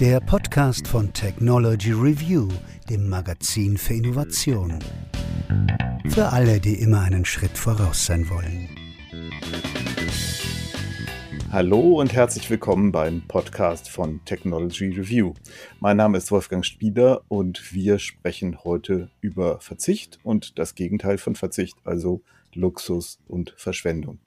Der 0.00 0.20
Podcast 0.20 0.86
von 0.86 1.12
Technology 1.12 1.92
Review, 1.92 2.48
dem 2.88 3.08
Magazin 3.08 3.76
für 3.76 3.94
Innovation. 3.94 4.78
Für 6.08 6.26
alle, 6.26 6.60
die 6.60 6.74
immer 6.80 7.00
einen 7.00 7.24
Schritt 7.24 7.56
voraus 7.58 8.06
sein 8.06 8.28
wollen. 8.30 8.68
Hallo 11.50 12.00
und 12.00 12.12
herzlich 12.12 12.50
willkommen 12.50 12.92
beim 12.92 13.22
Podcast 13.26 13.88
von 13.88 14.20
Technology 14.24 14.88
Review. 14.90 15.32
Mein 15.80 15.96
Name 15.96 16.18
ist 16.18 16.30
Wolfgang 16.30 16.64
Spieler 16.64 17.22
und 17.28 17.72
wir 17.72 17.98
sprechen 17.98 18.64
heute 18.64 19.10
über 19.20 19.58
Verzicht 19.60 20.18
und 20.22 20.58
das 20.58 20.74
Gegenteil 20.74 21.18
von 21.18 21.34
Verzicht, 21.34 21.76
also 21.84 22.22
Luxus 22.54 23.18
und 23.26 23.54
Verschwendung. 23.56 24.18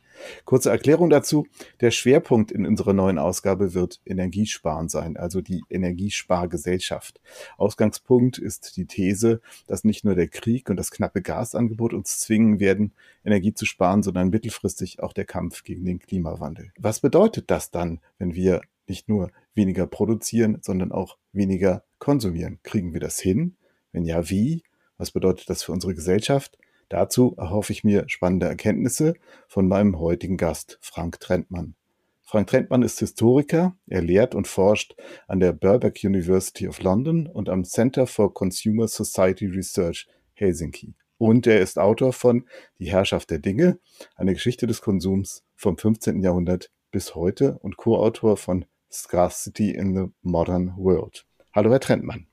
Kurze 0.46 0.70
Erklärung 0.70 1.10
dazu. 1.10 1.48
Der 1.80 1.92
Schwerpunkt 1.92 2.52
in 2.52 2.66
unserer 2.66 2.94
neuen 2.94 3.18
Ausgabe 3.18 3.74
wird 3.74 4.02
Energiesparen 4.06 4.90
sein, 4.90 5.18
also 5.18 5.42
die 5.42 5.64
Energiespargesellschaft. 5.70 7.22
Ausgangspunkt 7.58 8.38
ist 8.38 8.78
die 8.78 8.86
These, 8.86 9.42
dass 9.68 9.84
nicht 9.84 10.06
nur 10.06 10.16
der 10.16 10.28
Krieg 10.28 10.70
und 10.70 10.78
das 10.78 10.92
knappe 10.92 11.22
Gasangebot 11.22 11.94
uns 11.94 12.20
zwingen 12.20 12.60
werden, 12.60 12.94
Energie 13.24 13.54
zu 13.54 13.66
sparen, 13.66 14.04
sondern 14.04 14.30
mittelfristig 14.30 15.02
auch 15.02 15.14
der 15.14 15.26
Kampf 15.26 15.64
gegen 15.64 15.86
den 15.86 16.00
Klimawandel. 16.00 16.72
Was 16.78 17.00
bedeutet 17.00 17.52
das 17.52 17.72
dann, 17.72 18.00
wenn 18.18 18.36
wir 18.36 18.62
nicht 18.88 19.10
nur 19.10 19.32
weniger 19.54 19.88
produzieren, 19.88 20.58
sondern 20.62 20.92
auch 20.92 21.18
weniger 21.34 21.84
konsumieren? 22.00 22.60
Kriegen 22.64 22.94
wir 22.94 23.00
das 23.00 23.20
hin? 23.20 23.56
Wenn 23.92 24.06
ja, 24.06 24.30
wie? 24.30 24.64
Was 24.98 25.12
bedeutet 25.12 25.50
das 25.50 25.64
für 25.64 25.72
unsere 25.72 25.96
Gesellschaft? 25.96 26.58
Dazu 26.92 27.36
erhoffe 27.38 27.72
ich 27.72 27.86
mir 27.86 28.04
spannende 28.10 28.48
Erkenntnisse 28.48 29.14
von 29.48 29.66
meinem 29.66 29.98
heutigen 29.98 30.36
Gast, 30.36 30.78
Frank 30.82 31.22
Trentmann. 31.22 31.76
Frank 32.22 32.48
Trentmann 32.48 32.82
ist 32.82 33.00
Historiker, 33.00 33.78
er 33.88 34.02
lehrt 34.02 34.36
und 34.36 34.46
forscht 34.46 34.98
an 35.26 35.40
der 35.40 35.54
Birkbeck 35.54 36.04
University 36.04 36.68
of 36.68 36.82
London 36.82 37.28
und 37.28 37.48
am 37.48 37.64
Center 37.64 38.08
for 38.08 38.34
Consumer 38.34 38.90
Society 38.90 39.46
Research 39.46 40.10
Helsinki. 40.34 40.94
Und 41.18 41.48
er 41.48 41.62
ist 41.62 41.80
Autor 41.80 42.12
von 42.12 42.46
Die 42.78 42.92
Herrschaft 42.92 43.30
der 43.30 43.40
Dinge, 43.40 43.80
eine 44.18 44.34
Geschichte 44.34 44.68
des 44.68 44.82
Konsums 44.82 45.46
vom 45.56 45.78
15. 45.78 46.22
Jahrhundert 46.22 46.72
bis 46.92 47.16
heute 47.16 47.58
und 47.60 47.78
Co-Autor 47.78 48.36
von 48.36 48.66
Scarcity 48.92 49.72
in 49.72 49.96
the 49.96 50.12
Modern 50.24 50.74
World. 50.76 51.26
Hallo, 51.54 51.72
Herr 51.72 51.80
Trentmann. 51.80 52.28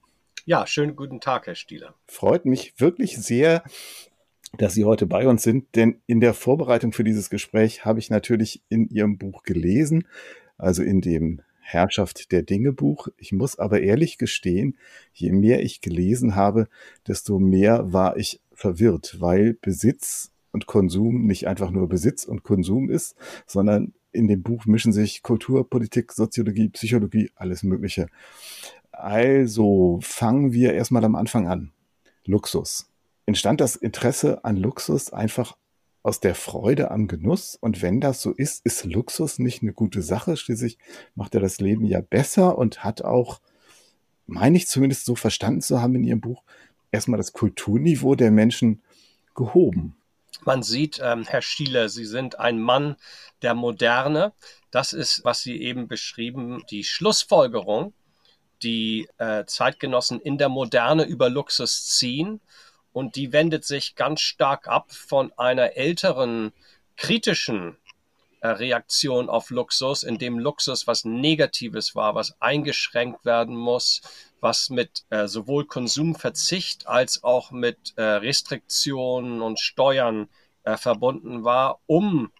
Ja, 0.47 0.67
schönen 0.67 0.97
guten 0.97 1.21
Tag, 1.21 1.47
Herr 1.47 1.55
Stieler. 1.55 1.95
Freut 2.09 2.45
mich 2.45 2.81
wirklich 2.81 3.19
sehr, 3.19 3.63
dass 4.57 4.75
Sie 4.75 4.85
heute 4.85 5.07
bei 5.07 5.29
uns 5.29 5.43
sind, 5.43 5.67
denn 5.77 6.01
in 6.07 6.21
der 6.21 6.35
Vorbereitung 6.35 6.93
für 6.93 7.05
dieses 7.05 7.31
Gespräch 7.31 7.85
habe 7.85 7.99
ich 7.99 8.11
natürlich 8.11 8.63
in 8.69 8.89
Ihrem 8.89 9.19
Buch 9.19 9.43
gelesen, 9.43 10.07
also 10.57 10.83
in 10.83 11.01
dem 11.01 11.43
Herrschaft 11.61 12.33
der 12.33 12.43
Dinge 12.43 12.73
Buch. 12.73 13.09
Ich 13.19 13.33
muss 13.33 13.59
aber 13.59 13.81
ehrlich 13.83 14.17
gestehen, 14.17 14.79
je 15.13 15.33
mehr 15.33 15.63
ich 15.63 15.83
gelesen 15.83 16.35
habe, 16.35 16.69
desto 17.07 17.39
mehr 17.39 17.93
war 17.93 18.17
ich 18.17 18.41
verwirrt, 18.53 19.17
weil 19.21 19.55
Besitz 19.61 20.33
und 20.51 20.67
Konsum 20.67 21.27
nicht 21.27 21.47
einfach 21.47 21.71
nur 21.71 21.89
Besitz 21.89 22.25
und 22.25 22.43
Konsum 22.43 22.91
ist, 22.91 23.17
sondern 23.47 23.93
in 24.13 24.29
dem 24.29 24.43
Buch 24.43 24.65
mischen 24.65 24.95
sich 24.95 25.23
Kultur, 25.23 25.69
Politik, 25.69 26.13
Soziologie, 26.13 26.71
Psychologie, 26.71 27.31
alles 27.37 27.63
Mögliche. 27.63 28.07
Also 28.91 29.99
fangen 30.03 30.53
wir 30.55 30.73
erstmal 30.73 31.05
am 31.05 31.15
Anfang 31.15 31.49
an. 31.49 31.73
Luxus 32.25 32.91
entstand 33.29 33.61
das 33.61 33.77
Interesse 33.77 34.43
an 34.43 34.57
Luxus 34.57 35.13
einfach 35.13 35.55
aus 36.03 36.19
der 36.19 36.35
Freude 36.35 36.91
am 36.91 37.09
Genuss? 37.09 37.59
Und 37.61 37.83
wenn 37.83 38.01
das 38.01 38.23
so 38.23 38.33
ist, 38.33 38.65
ist 38.65 38.87
Luxus 38.87 39.39
nicht 39.39 39.61
eine 39.61 39.75
gute 39.75 40.01
Sache? 40.01 40.39
Schließlich 40.39 40.79
macht 41.15 41.35
er 41.35 41.43
das 41.43 41.61
Leben 41.61 41.85
ja 41.85 42.01
besser 42.01 42.57
und 42.57 42.85
hat 42.85 43.03
auch, 43.03 43.41
meine 44.27 44.57
ich 44.57 44.67
zumindest 44.67 45.05
so 45.05 45.15
verstanden 45.15 45.61
zu 45.61 45.83
haben 45.83 45.95
in 45.97 46.05
Ihrem 46.05 46.23
Buch, 46.23 46.43
erstmal 46.91 47.19
das 47.19 47.35
Kulturniveau 47.35 48.15
der 48.15 48.31
Menschen 48.31 48.81
gehoben. 49.35 49.95
Man 50.47 50.63
sieht, 50.63 50.99
ähm, 51.03 51.27
Herr 51.29 51.43
Schiele, 51.43 51.91
Sie 51.91 52.07
sind 52.07 52.41
ein 52.41 52.59
Mann 52.59 52.97
der 53.43 53.53
Moderne. 53.53 54.33
Das 54.71 54.95
ist, 54.95 55.23
was 55.25 55.43
Sie 55.43 55.61
eben 55.61 55.87
beschrieben, 55.87 56.63
die 56.71 56.83
Schlussfolgerung, 56.83 57.93
die 58.63 59.07
äh, 59.19 59.45
Zeitgenossen 59.45 60.19
in 60.19 60.39
der 60.39 60.49
Moderne 60.49 61.05
über 61.05 61.29
Luxus 61.29 61.85
ziehen 61.89 62.41
und 62.93 63.17
die 63.17 63.33
wendet 63.33 63.65
sich 63.65 63.95
ganz 63.95 64.21
stark 64.21 64.69
ab 64.69 64.93
von 64.93 65.33
einer 65.37 65.77
älteren 65.77 66.53
kritischen 66.97 67.77
äh, 68.41 68.49
Reaktion 68.49 69.29
auf 69.29 69.51
Luxus, 69.51 70.03
in 70.03 70.19
dem 70.19 70.39
Luxus 70.39 70.87
was 70.87 71.05
Negatives 71.05 71.95
war, 71.95 72.15
was 72.15 72.41
eingeschränkt 72.41 73.25
werden 73.25 73.57
muss, 73.57 74.01
was 74.41 74.71
mit 74.71 75.05
äh, 75.11 75.27
sowohl 75.27 75.67
Konsumverzicht 75.67 76.87
als 76.87 77.25
auch 77.25 77.51
mit 77.51 77.95
äh, 77.97 78.03
Restriktionen 78.03 79.43
und 79.43 79.59
Steuern 79.59 80.29
äh, 80.65 80.77
verbunden 80.77 81.45
war, 81.45 81.81
um 81.87 82.31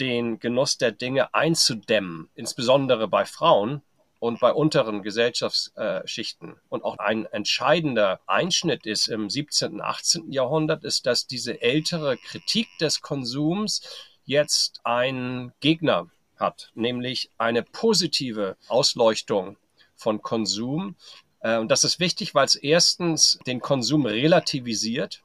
den 0.00 0.38
Genuss 0.38 0.78
der 0.78 0.92
Dinge 0.92 1.34
einzudämmen, 1.34 2.28
insbesondere 2.34 3.08
bei 3.08 3.24
Frauen, 3.24 3.82
und 4.24 4.40
bei 4.40 4.54
unteren 4.54 5.02
Gesellschaftsschichten. 5.02 6.56
Und 6.70 6.82
auch 6.82 6.96
ein 6.96 7.26
entscheidender 7.26 8.20
Einschnitt 8.26 8.86
ist 8.86 9.08
im 9.08 9.28
17., 9.28 9.82
18. 9.82 10.32
Jahrhundert, 10.32 10.82
ist, 10.82 11.04
dass 11.04 11.26
diese 11.26 11.60
ältere 11.60 12.16
Kritik 12.16 12.68
des 12.80 13.02
Konsums 13.02 13.82
jetzt 14.24 14.80
einen 14.82 15.52
Gegner 15.60 16.08
hat, 16.36 16.70
nämlich 16.74 17.32
eine 17.36 17.62
positive 17.62 18.56
Ausleuchtung 18.68 19.58
von 19.94 20.22
Konsum. 20.22 20.96
Äh, 21.40 21.58
und 21.58 21.68
das 21.68 21.84
ist 21.84 22.00
wichtig, 22.00 22.34
weil 22.34 22.46
es 22.46 22.54
erstens 22.54 23.38
den 23.46 23.60
Konsum 23.60 24.06
relativisiert. 24.06 25.22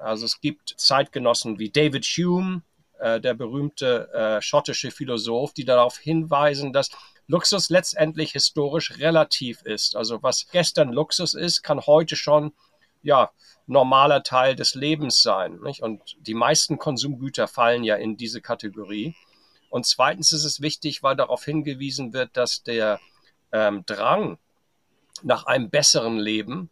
Also 0.00 0.24
es 0.24 0.40
gibt 0.40 0.74
Zeitgenossen 0.76 1.60
wie 1.60 1.70
David 1.70 2.04
Hume, 2.04 2.62
äh, 2.98 3.20
der 3.20 3.34
berühmte 3.34 4.12
äh, 4.12 4.42
schottische 4.42 4.90
Philosoph, 4.90 5.52
die 5.52 5.64
darauf 5.64 5.98
hinweisen, 5.98 6.72
dass 6.72 6.90
Luxus 7.26 7.70
letztendlich 7.70 8.32
historisch 8.32 8.98
relativ 8.98 9.62
ist. 9.62 9.96
Also 9.96 10.22
was 10.22 10.46
gestern 10.50 10.92
Luxus 10.92 11.34
ist, 11.34 11.62
kann 11.62 11.80
heute 11.86 12.16
schon 12.16 12.52
ja 13.02 13.30
normaler 13.66 14.22
Teil 14.22 14.54
des 14.54 14.74
Lebens 14.74 15.22
sein. 15.22 15.58
Nicht? 15.62 15.82
Und 15.82 16.16
die 16.20 16.34
meisten 16.34 16.78
Konsumgüter 16.78 17.48
fallen 17.48 17.84
ja 17.84 17.96
in 17.96 18.16
diese 18.16 18.40
Kategorie. 18.40 19.14
Und 19.70 19.86
zweitens 19.86 20.32
ist 20.32 20.44
es 20.44 20.60
wichtig, 20.60 21.02
weil 21.02 21.16
darauf 21.16 21.44
hingewiesen 21.44 22.12
wird, 22.12 22.36
dass 22.36 22.62
der 22.62 23.00
ähm, 23.52 23.84
Drang 23.86 24.38
nach 25.22 25.46
einem 25.46 25.70
besseren 25.70 26.18
Leben 26.18 26.70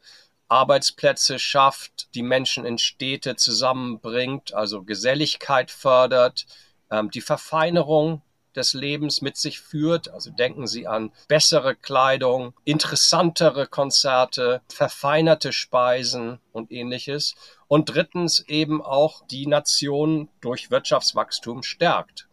Arbeitsplätze 0.55 1.41
schafft, 1.41 2.15
die 2.15 2.23
Menschen 2.23 2.65
in 2.65 2.79
Städte 2.79 3.35
zusammenbringt, 3.35 4.55
also 4.55 4.85
Geselligkeit 4.85 5.73
fördert, 5.73 6.47
ähm, 6.93 7.11
die 7.11 7.21
Verfeinerung 7.21 8.23
des 8.55 8.73
Lebens 8.73 9.21
mit 9.21 9.37
sich 9.37 9.59
führt. 9.59 10.09
Also 10.11 10.31
denken 10.31 10.69
Sie 10.69 10.87
an 10.87 11.11
bessere 11.27 11.75
Kleidung, 11.75 12.55
interessantere 12.65 13.67
Konzerte, 13.67 14.63
verfeinerte 14.69 15.53
Speisen 15.53 16.39
und 16.53 16.71
ähnliches. 16.71 17.35
Und 17.67 17.87
drittens 17.87 18.39
eben 18.47 18.81
auch 18.81 19.27
die 19.27 19.49
Nation 19.49 20.29
durch 20.41 20.71
Wirtschaftswachstum 20.71 21.65
stärkt. 21.65 22.29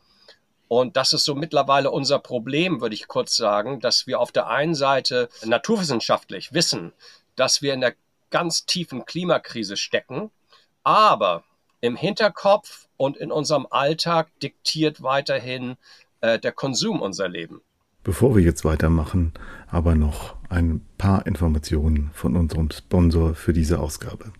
Und 0.67 0.95
das 0.95 1.11
ist 1.11 1.25
so 1.25 1.33
mittlerweile 1.33 1.89
unser 1.89 2.19
Problem, 2.19 2.81
würde 2.81 2.93
ich 2.95 3.07
kurz 3.07 3.35
sagen, 3.35 3.79
dass 3.79 4.05
wir 4.05 4.19
auf 4.19 4.31
der 4.31 4.47
einen 4.47 4.75
Seite 4.75 5.27
naturwissenschaftlich 5.43 6.53
wissen, 6.53 6.93
dass 7.35 7.63
wir 7.63 7.73
in 7.73 7.81
der 7.81 7.95
ganz 8.31 8.65
tiefen 8.65 9.05
Klimakrise 9.05 9.77
stecken, 9.77 10.31
aber 10.83 11.43
im 11.81 11.95
Hinterkopf 11.95 12.87
und 12.97 13.17
in 13.17 13.31
unserem 13.31 13.67
Alltag 13.69 14.27
diktiert 14.39 15.03
weiterhin 15.03 15.75
äh, 16.21 16.39
der 16.39 16.51
Konsum 16.51 17.01
unser 17.01 17.27
Leben. 17.27 17.61
Bevor 18.03 18.35
wir 18.35 18.41
jetzt 18.41 18.65
weitermachen, 18.65 19.33
aber 19.67 19.93
noch 19.93 20.35
ein 20.49 20.85
paar 20.97 21.25
Informationen 21.27 22.09
von 22.13 22.35
unserem 22.35 22.71
Sponsor 22.71 23.35
für 23.35 23.53
diese 23.53 23.79
Ausgabe. 23.79 24.33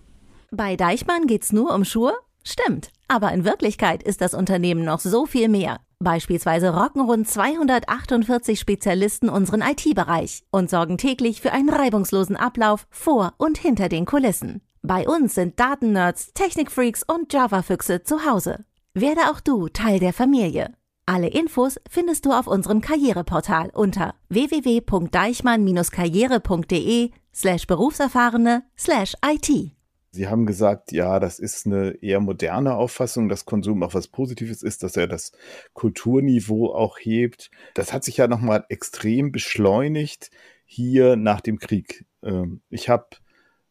Bei 0.50 0.76
Deichmann 0.76 1.28
geht's 1.28 1.54
nur 1.54 1.74
um 1.74 1.86
Schuhe? 1.86 2.14
Stimmt, 2.44 2.92
aber 3.08 3.32
in 3.32 3.46
Wirklichkeit 3.46 4.02
ist 4.02 4.22
das 4.22 4.34
Unternehmen 4.34 4.84
noch 4.84 5.00
so 5.00 5.28
viel 5.28 5.48
mehr. 5.48 5.80
Beispielsweise 6.01 6.75
rocken 6.75 7.01
rund 7.01 7.27
248 7.27 8.59
Spezialisten 8.59 9.30
unseren 9.30 9.62
IT-Bereich 9.62 10.44
und 10.50 10.68
sorgen 10.69 10.98
täglich 10.98 11.42
für 11.42 11.51
einen 11.51 11.69
reibungslosen 11.69 12.36
Ablauf 12.36 12.88
vor 12.89 13.33
und 13.38 13.59
hinter 13.59 13.88
den 13.88 14.06
Kulissen. 14.06 14.62
Bei 14.81 15.07
uns 15.07 15.36
sind 15.36 15.59
Datennerds, 15.59 16.33
Technikfreaks 16.33 17.03
und 17.03 17.31
Java-Füchse 17.31 18.01
zu 18.03 18.25
Hause. 18.25 18.65
Werde 18.95 19.30
auch 19.30 19.39
du 19.39 19.69
Teil 19.69 20.00
der 20.00 20.13
Familie. 20.13 20.74
Alle 21.06 21.27
Infos 21.27 21.80
findest 21.88 22.25
du 22.25 22.31
auf 22.31 22.48
unserem 22.48 22.81
Karriereportal 22.81 23.69
unter 23.71 24.15
www.deichmann-karriere.de 24.30 27.12
slash 27.33 27.68
berufserfahrene 27.68 28.63
slash 28.77 29.15
IT. 29.24 29.71
Sie 30.13 30.28
haben 30.28 30.46
gesagt, 30.46 30.92
ja, 30.92 31.22
das 31.22 31.40
ist 31.40 31.66
eine 31.66 31.92
eher 32.02 32.19
moderne 32.19 32.75
Auffassung, 32.75 33.30
dass 33.30 33.46
Konsum 33.46 33.81
auch 33.81 33.94
was 33.94 34.10
Positives 34.10 34.62
ist, 34.62 34.84
dass 34.84 34.98
er 34.98 35.08
das 35.08 35.31
Kulturniveau 35.74 36.74
auch 36.74 37.00
hebt. 37.00 37.50
Das 37.75 37.94
hat 37.94 38.04
sich 38.04 38.18
ja 38.18 38.28
nochmal 38.28 38.66
extrem 38.68 39.31
beschleunigt 39.31 40.30
hier 40.66 41.16
nach 41.16 41.40
dem 41.40 41.60
Krieg. 41.60 42.06
Ähm, 42.24 42.62
ich 42.69 42.90
habe 42.90 43.08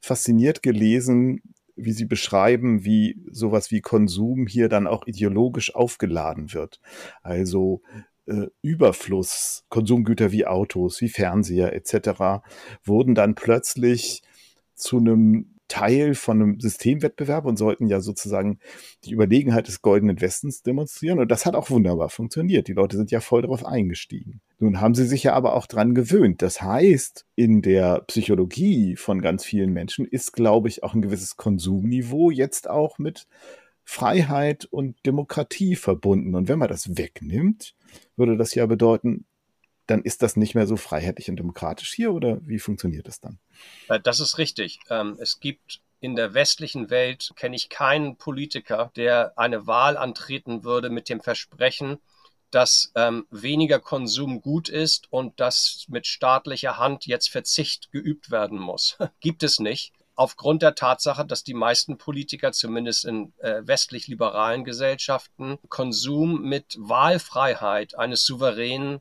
fasziniert 0.00 0.62
gelesen, 0.62 1.42
wie 1.76 1.92
Sie 1.92 2.06
beschreiben, 2.06 2.84
wie 2.84 3.20
sowas 3.30 3.70
wie 3.70 3.82
Konsum 3.82 4.46
hier 4.46 4.68
dann 4.70 4.86
auch 4.86 5.06
ideologisch 5.06 5.74
aufgeladen 5.74 6.54
wird. 6.54 6.80
Also 7.22 7.82
äh, 8.26 8.46
Überfluss, 8.62 9.64
Konsumgüter 9.68 10.32
wie 10.32 10.46
Autos, 10.46 11.00
wie 11.00 11.08
Fernseher 11.08 11.74
etc. 11.74 12.42
wurden 12.84 13.14
dann 13.14 13.34
plötzlich 13.34 14.22
zu 14.74 14.98
einem 14.98 15.56
Teil 15.70 16.14
von 16.14 16.42
einem 16.42 16.60
Systemwettbewerb 16.60 17.46
und 17.46 17.56
sollten 17.56 17.86
ja 17.86 18.00
sozusagen 18.00 18.58
die 19.04 19.12
Überlegenheit 19.12 19.68
des 19.68 19.80
goldenen 19.80 20.20
Westens 20.20 20.62
demonstrieren. 20.62 21.20
Und 21.20 21.30
das 21.30 21.46
hat 21.46 21.54
auch 21.54 21.70
wunderbar 21.70 22.10
funktioniert. 22.10 22.68
Die 22.68 22.74
Leute 22.74 22.96
sind 22.96 23.10
ja 23.10 23.20
voll 23.20 23.42
darauf 23.42 23.64
eingestiegen. 23.64 24.42
Nun 24.58 24.80
haben 24.80 24.94
sie 24.94 25.06
sich 25.06 25.22
ja 25.22 25.32
aber 25.32 25.54
auch 25.54 25.66
dran 25.66 25.94
gewöhnt. 25.94 26.42
Das 26.42 26.60
heißt, 26.60 27.24
in 27.36 27.62
der 27.62 28.00
Psychologie 28.08 28.96
von 28.96 29.22
ganz 29.22 29.44
vielen 29.44 29.72
Menschen 29.72 30.04
ist, 30.04 30.32
glaube 30.32 30.68
ich, 30.68 30.82
auch 30.82 30.92
ein 30.92 31.02
gewisses 31.02 31.36
Konsumniveau 31.36 32.30
jetzt 32.30 32.68
auch 32.68 32.98
mit 32.98 33.26
Freiheit 33.84 34.66
und 34.66 34.96
Demokratie 35.06 35.76
verbunden. 35.76 36.34
Und 36.34 36.48
wenn 36.48 36.58
man 36.58 36.68
das 36.68 36.96
wegnimmt, 36.98 37.74
würde 38.16 38.36
das 38.36 38.54
ja 38.54 38.66
bedeuten, 38.66 39.24
dann 39.90 40.02
ist 40.02 40.22
das 40.22 40.36
nicht 40.36 40.54
mehr 40.54 40.66
so 40.66 40.76
freiheitlich 40.76 41.28
und 41.28 41.36
demokratisch 41.36 41.92
hier 41.92 42.12
oder 42.12 42.38
wie 42.46 42.58
funktioniert 42.58 43.08
das 43.08 43.20
dann? 43.20 43.38
Äh, 43.88 44.00
das 44.00 44.20
ist 44.20 44.38
richtig. 44.38 44.80
Ähm, 44.88 45.16
es 45.20 45.40
gibt 45.40 45.80
in 46.00 46.16
der 46.16 46.32
westlichen 46.32 46.88
Welt 46.88 47.32
kenne 47.36 47.56
ich 47.56 47.68
keinen 47.68 48.16
Politiker, 48.16 48.90
der 48.96 49.34
eine 49.36 49.66
Wahl 49.66 49.96
antreten 49.96 50.64
würde 50.64 50.88
mit 50.88 51.08
dem 51.08 51.20
Versprechen, 51.20 51.98
dass 52.50 52.90
ähm, 52.94 53.26
weniger 53.30 53.78
Konsum 53.78 54.40
gut 54.40 54.68
ist 54.68 55.12
und 55.12 55.38
dass 55.40 55.84
mit 55.88 56.06
staatlicher 56.06 56.78
Hand 56.78 57.06
jetzt 57.06 57.28
Verzicht 57.28 57.92
geübt 57.92 58.30
werden 58.30 58.58
muss. 58.58 58.96
Gibt 59.20 59.42
es 59.42 59.60
nicht. 59.60 59.92
Aufgrund 60.16 60.62
der 60.62 60.74
Tatsache, 60.74 61.24
dass 61.24 61.44
die 61.44 61.54
meisten 61.54 61.96
Politiker, 61.96 62.52
zumindest 62.52 63.04
in 63.04 63.32
äh, 63.38 63.62
westlich-liberalen 63.66 64.64
Gesellschaften, 64.64 65.58
Konsum 65.68 66.42
mit 66.42 66.76
Wahlfreiheit 66.78 67.96
eines 67.96 68.24
souveränen 68.24 69.00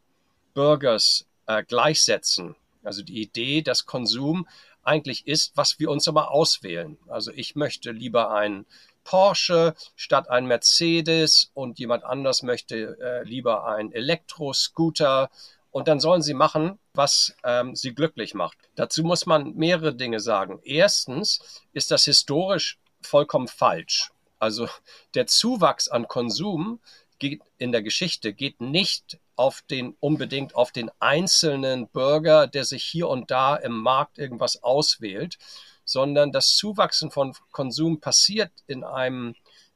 Bürgers 0.54 1.26
äh, 1.48 1.64
gleichsetzen. 1.64 2.56
Also 2.84 3.04
die 3.04 3.22
Idee, 3.22 3.62
dass 3.62 3.86
Konsum 3.86 4.48
eigentlich 4.84 5.28
ist, 5.28 5.52
was 5.56 5.80
wir 5.80 5.90
uns 5.90 6.08
aber 6.08 6.32
auswählen. 6.32 6.98
Also 7.08 7.32
ich 7.32 7.56
möchte 7.56 7.92
lieber 7.92 8.32
ein 8.32 8.66
Porsche 9.04 9.76
statt 9.96 10.30
ein 10.30 10.46
Mercedes 10.46 11.52
und 11.54 11.80
jemand 11.80 12.04
anders 12.04 12.44
möchte 12.44 12.98
äh, 13.00 13.24
lieber 13.24 13.66
ein 13.66 13.92
Elektroscooter. 13.92 15.30
Und 15.72 15.88
dann 15.88 16.00
sollen 16.00 16.22
sie 16.22 16.34
machen, 16.34 16.80
was 16.94 17.36
ähm, 17.44 17.76
sie 17.76 17.94
glücklich 17.94 18.34
macht. 18.34 18.58
Dazu 18.76 19.04
muss 19.04 19.26
man 19.26 19.56
mehrere 19.56 19.94
Dinge 19.94 20.20
sagen. 20.20 20.60
Erstens 20.64 21.62
ist 21.74 21.92
das 21.92 22.06
historisch 22.06 22.80
vollkommen 23.02 23.48
falsch. 23.48 24.12
Also 24.40 24.68
der 25.14 25.28
Zuwachs 25.28 25.88
an 25.88 26.08
Konsum 26.08 26.80
geht 27.20 27.42
in 27.58 27.72
der 27.72 27.84
Geschichte 27.84 28.34
geht 28.34 28.62
nicht 28.62 29.20
auf 29.40 29.62
den 29.62 29.96
unbedingt 30.02 30.54
auf 30.54 30.74
den 30.74 30.92
einzelnen 31.00 31.88
Bürger, 31.88 32.46
der 32.46 32.66
sich 32.66 32.84
hier 32.84 33.08
und 33.08 33.32
da 33.32 33.56
im 33.56 33.72
Markt 33.72 34.18
irgendwas 34.18 34.62
auswählt, 34.62 35.38
sondern 35.86 36.34
das 36.34 36.58
Zuwachsen 36.58 37.10
von 37.10 37.34
Konsum 37.52 38.02
passiert 38.02 38.52
in 38.68 38.84
einem 38.84 39.36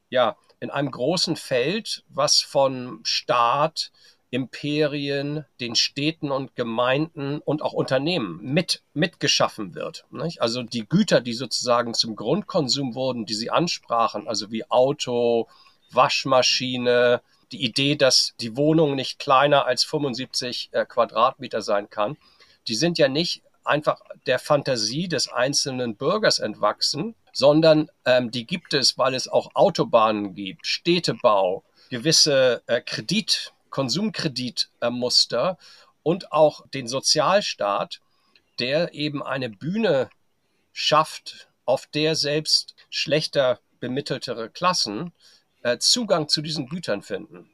ja 0.09 0.35
in 0.59 0.69
einem 0.69 0.91
großen 0.91 1.37
Feld, 1.37 2.03
was 2.09 2.41
von 2.41 2.99
Staat, 3.03 3.93
Imperien, 4.31 5.45
den 5.61 5.75
Städten 5.75 6.29
und 6.29 6.57
Gemeinden 6.57 7.39
und 7.39 7.61
auch 7.61 7.71
Unternehmen 7.71 8.41
mit 8.41 8.83
mitgeschaffen 8.93 9.75
wird. 9.75 10.05
Nicht? 10.11 10.41
Also 10.41 10.61
die 10.63 10.89
Güter, 10.89 11.21
die 11.21 11.33
sozusagen 11.33 11.93
zum 11.93 12.17
Grundkonsum 12.17 12.95
wurden, 12.95 13.25
die 13.25 13.33
Sie 13.33 13.49
ansprachen, 13.49 14.27
also 14.27 14.51
wie 14.51 14.69
Auto, 14.69 15.47
Waschmaschine, 15.91 17.21
die 17.53 17.63
Idee, 17.63 17.95
dass 17.95 18.33
die 18.39 18.57
Wohnung 18.57 18.95
nicht 18.95 19.19
kleiner 19.19 19.65
als 19.65 19.83
75 19.83 20.69
äh, 20.71 20.85
Quadratmeter 20.85 21.61
sein 21.61 21.89
kann, 21.89 22.17
die 22.67 22.75
sind 22.75 22.97
ja 22.97 23.07
nicht 23.07 23.43
einfach 23.63 24.01
der 24.25 24.39
Fantasie 24.39 25.07
des 25.07 25.27
einzelnen 25.27 25.95
Bürgers 25.95 26.39
entwachsen, 26.39 27.15
sondern 27.31 27.89
ähm, 28.05 28.31
die 28.31 28.45
gibt 28.45 28.73
es, 28.73 28.97
weil 28.97 29.13
es 29.13 29.27
auch 29.27 29.51
Autobahnen 29.55 30.33
gibt, 30.33 30.67
Städtebau, 30.67 31.63
gewisse 31.89 32.63
äh, 32.67 32.81
Kredit, 32.81 33.53
Konsumkreditmuster 33.69 35.57
äh, 35.59 35.63
und 36.03 36.31
auch 36.31 36.67
den 36.67 36.87
Sozialstaat, 36.87 38.01
der 38.59 38.93
eben 38.93 39.23
eine 39.23 39.49
Bühne 39.49 40.09
schafft, 40.73 41.47
auf 41.65 41.87
der 41.87 42.15
selbst 42.15 42.75
schlechter 42.89 43.59
bemitteltere 43.79 44.49
Klassen 44.49 45.13
äh, 45.63 45.77
Zugang 45.79 46.29
zu 46.29 46.41
diesen 46.41 46.67
Gütern 46.67 47.01
finden. 47.01 47.49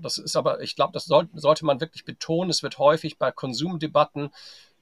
Das 0.00 0.18
ist 0.18 0.36
aber, 0.36 0.60
ich 0.60 0.76
glaube, 0.76 0.92
das 0.92 1.06
soll, 1.06 1.28
sollte 1.34 1.64
man 1.64 1.80
wirklich 1.80 2.04
betonen. 2.04 2.50
Es 2.50 2.62
wird 2.62 2.78
häufig 2.78 3.18
bei 3.18 3.32
Konsumdebatten 3.32 4.30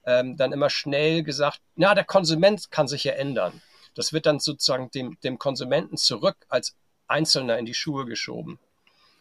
ähm, 0.05 0.37
dann 0.37 0.51
immer 0.51 0.69
schnell 0.69 1.23
gesagt, 1.23 1.59
na, 1.75 1.95
der 1.95 2.03
Konsument 2.03 2.69
kann 2.69 2.87
sich 2.87 3.03
ja 3.03 3.13
ändern. 3.13 3.61
Das 3.95 4.13
wird 4.13 4.25
dann 4.25 4.39
sozusagen 4.39 4.91
dem, 4.91 5.17
dem 5.23 5.39
Konsumenten 5.39 5.97
zurück 5.97 6.37
als 6.49 6.75
Einzelner 7.07 7.57
in 7.57 7.65
die 7.65 7.73
Schuhe 7.73 8.05
geschoben. 8.05 8.59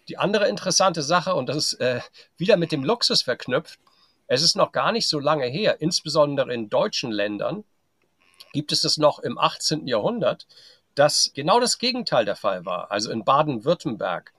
Die 0.08 0.18
andere 0.18 0.48
interessante 0.48 1.02
Sache, 1.02 1.34
und 1.34 1.48
das 1.48 1.56
ist 1.56 1.74
äh, 1.74 2.00
wieder 2.36 2.56
mit 2.56 2.72
dem 2.72 2.84
Luxus 2.84 3.22
verknüpft, 3.22 3.80
es 4.26 4.42
ist 4.42 4.56
noch 4.56 4.72
gar 4.72 4.92
nicht 4.92 5.08
so 5.08 5.18
lange 5.18 5.46
her, 5.46 5.80
insbesondere 5.80 6.52
in 6.52 6.68
deutschen 6.68 7.10
Ländern, 7.10 7.64
gibt 8.52 8.72
es 8.72 8.84
es 8.84 8.96
noch 8.96 9.18
im 9.18 9.38
18. 9.38 9.86
Jahrhundert, 9.86 10.46
dass 10.94 11.32
genau 11.34 11.60
das 11.60 11.78
Gegenteil 11.78 12.24
der 12.24 12.36
Fall 12.36 12.64
war. 12.64 12.90
Also 12.90 13.10
in 13.10 13.24
Baden-Württemberg, 13.24 14.32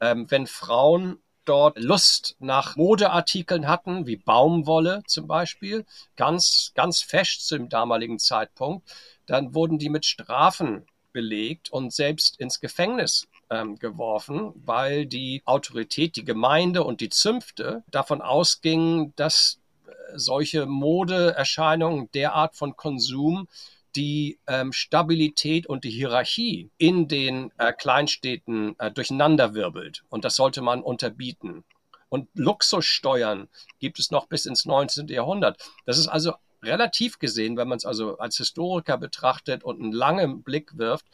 ähm, 0.00 0.30
wenn 0.30 0.46
Frauen 0.46 1.18
dort 1.44 1.78
Lust 1.78 2.36
nach 2.38 2.76
Modeartikeln 2.76 3.68
hatten, 3.68 4.06
wie 4.06 4.16
Baumwolle 4.16 5.02
zum 5.06 5.26
Beispiel, 5.26 5.84
ganz, 6.16 6.72
ganz 6.74 7.02
fesch 7.02 7.40
zum 7.40 7.68
damaligen 7.68 8.18
Zeitpunkt, 8.18 8.88
dann 9.26 9.54
wurden 9.54 9.78
die 9.78 9.88
mit 9.88 10.04
Strafen 10.06 10.86
belegt 11.12 11.70
und 11.70 11.92
selbst 11.92 12.40
ins 12.40 12.60
Gefängnis 12.60 13.28
ähm, 13.50 13.78
geworfen, 13.78 14.52
weil 14.56 15.06
die 15.06 15.42
Autorität, 15.44 16.16
die 16.16 16.24
Gemeinde 16.24 16.84
und 16.84 17.00
die 17.00 17.08
Zünfte 17.08 17.84
davon 17.90 18.20
ausgingen, 18.20 19.12
dass 19.16 19.60
äh, 19.86 19.90
solche 20.14 20.66
Modeerscheinungen 20.66 22.10
derart 22.12 22.56
von 22.56 22.76
Konsum 22.76 23.48
die 23.96 24.38
ähm, 24.46 24.72
Stabilität 24.72 25.66
und 25.66 25.84
die 25.84 25.90
Hierarchie 25.90 26.70
in 26.78 27.08
den 27.08 27.52
äh, 27.58 27.72
Kleinstädten 27.72 28.78
äh, 28.78 28.90
durcheinanderwirbelt. 28.90 30.04
Und 30.08 30.24
das 30.24 30.36
sollte 30.36 30.62
man 30.62 30.82
unterbieten. 30.82 31.64
Und 32.08 32.28
Luxussteuern 32.34 33.48
gibt 33.80 33.98
es 33.98 34.10
noch 34.10 34.26
bis 34.26 34.46
ins 34.46 34.66
19. 34.66 35.08
Jahrhundert. 35.08 35.58
Das 35.86 35.98
ist 35.98 36.08
also 36.08 36.34
relativ 36.62 37.18
gesehen, 37.18 37.56
wenn 37.56 37.68
man 37.68 37.76
es 37.76 37.84
also 37.84 38.18
als 38.18 38.36
Historiker 38.36 38.98
betrachtet 38.98 39.64
und 39.64 39.80
einen 39.80 39.92
langen 39.92 40.42
Blick 40.42 40.78
wirft, 40.78 41.06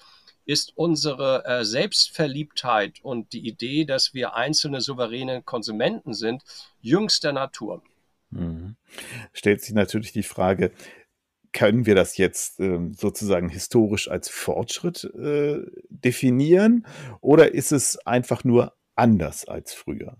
ist 0.46 0.72
unsere 0.76 1.44
äh, 1.44 1.64
Selbstverliebtheit 1.64 3.00
und 3.02 3.32
die 3.32 3.46
Idee, 3.46 3.84
dass 3.84 4.14
wir 4.14 4.34
einzelne 4.34 4.80
souveräne 4.80 5.42
Konsumenten 5.42 6.14
sind, 6.14 6.42
jüngster 6.80 7.32
Natur. 7.32 7.82
Mhm. 8.30 8.76
Stellt 9.32 9.60
sich 9.62 9.74
natürlich 9.74 10.12
die 10.12 10.22
Frage, 10.22 10.72
können 11.52 11.86
wir 11.86 11.94
das 11.94 12.16
jetzt 12.16 12.60
ähm, 12.60 12.94
sozusagen 12.94 13.48
historisch 13.48 14.10
als 14.10 14.28
Fortschritt 14.28 15.04
äh, 15.04 15.58
definieren 15.88 16.86
oder 17.20 17.54
ist 17.54 17.72
es 17.72 17.98
einfach 18.06 18.44
nur 18.44 18.74
anders 18.94 19.46
als 19.46 19.74
früher? 19.74 20.16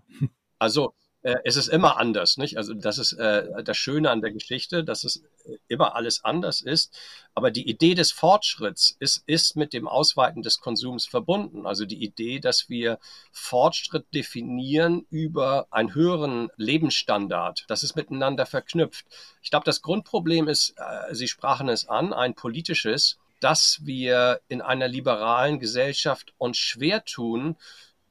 Also 0.59 0.93
äh, 1.23 1.35
es 1.43 1.55
ist 1.55 1.67
immer 1.67 1.97
anders, 1.97 2.37
nicht? 2.37 2.57
Also 2.57 2.73
das 2.73 2.97
ist 2.97 3.13
äh, 3.13 3.63
das 3.63 3.77
Schöne 3.77 4.09
an 4.09 4.21
der 4.21 4.31
Geschichte, 4.31 4.83
dass 4.83 5.03
es 5.03 5.17
äh, 5.45 5.57
immer 5.67 5.95
alles 5.95 6.23
anders 6.23 6.61
ist. 6.61 6.97
Aber 7.35 7.51
die 7.51 7.69
Idee 7.69 7.93
des 7.93 8.11
Fortschritts 8.11 8.95
ist, 8.99 9.23
ist 9.27 9.55
mit 9.55 9.73
dem 9.73 9.87
Ausweiten 9.87 10.41
des 10.41 10.59
Konsums 10.59 11.05
verbunden. 11.05 11.67
Also 11.67 11.85
die 11.85 12.03
Idee, 12.03 12.39
dass 12.39 12.69
wir 12.69 12.97
Fortschritt 13.31 14.05
definieren 14.13 15.05
über 15.11 15.67
einen 15.69 15.93
höheren 15.93 16.49
Lebensstandard. 16.57 17.65
Das 17.67 17.83
ist 17.83 17.95
miteinander 17.95 18.45
verknüpft. 18.47 19.05
Ich 19.43 19.51
glaube, 19.51 19.65
das 19.65 19.81
Grundproblem 19.81 20.47
ist, 20.47 20.73
äh, 20.77 21.13
Sie 21.13 21.27
sprachen 21.27 21.69
es 21.69 21.87
an, 21.87 22.13
ein 22.13 22.33
politisches, 22.33 23.17
dass 23.39 23.79
wir 23.83 24.41
in 24.47 24.61
einer 24.61 24.87
liberalen 24.87 25.59
Gesellschaft 25.59 26.33
uns 26.37 26.57
schwer 26.57 27.05
tun, 27.05 27.57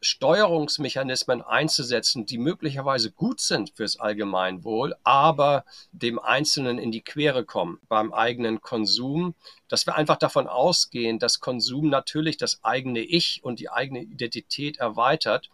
Steuerungsmechanismen 0.02 1.42
einzusetzen, 1.42 2.24
die 2.24 2.38
möglicherweise 2.38 3.12
gut 3.12 3.40
sind 3.40 3.72
fürs 3.76 4.00
Allgemeinwohl, 4.00 4.94
aber 5.04 5.64
dem 5.92 6.18
Einzelnen 6.18 6.78
in 6.78 6.90
die 6.90 7.02
Quere 7.02 7.44
kommen 7.44 7.80
beim 7.88 8.12
eigenen 8.12 8.62
Konsum, 8.62 9.34
dass 9.68 9.86
wir 9.86 9.96
einfach 9.96 10.16
davon 10.16 10.46
ausgehen, 10.46 11.18
dass 11.18 11.40
Konsum 11.40 11.90
natürlich 11.90 12.38
das 12.38 12.64
eigene 12.64 13.00
Ich 13.00 13.40
und 13.42 13.60
die 13.60 13.70
eigene 13.70 14.00
Identität 14.00 14.78
erweitert. 14.78 15.50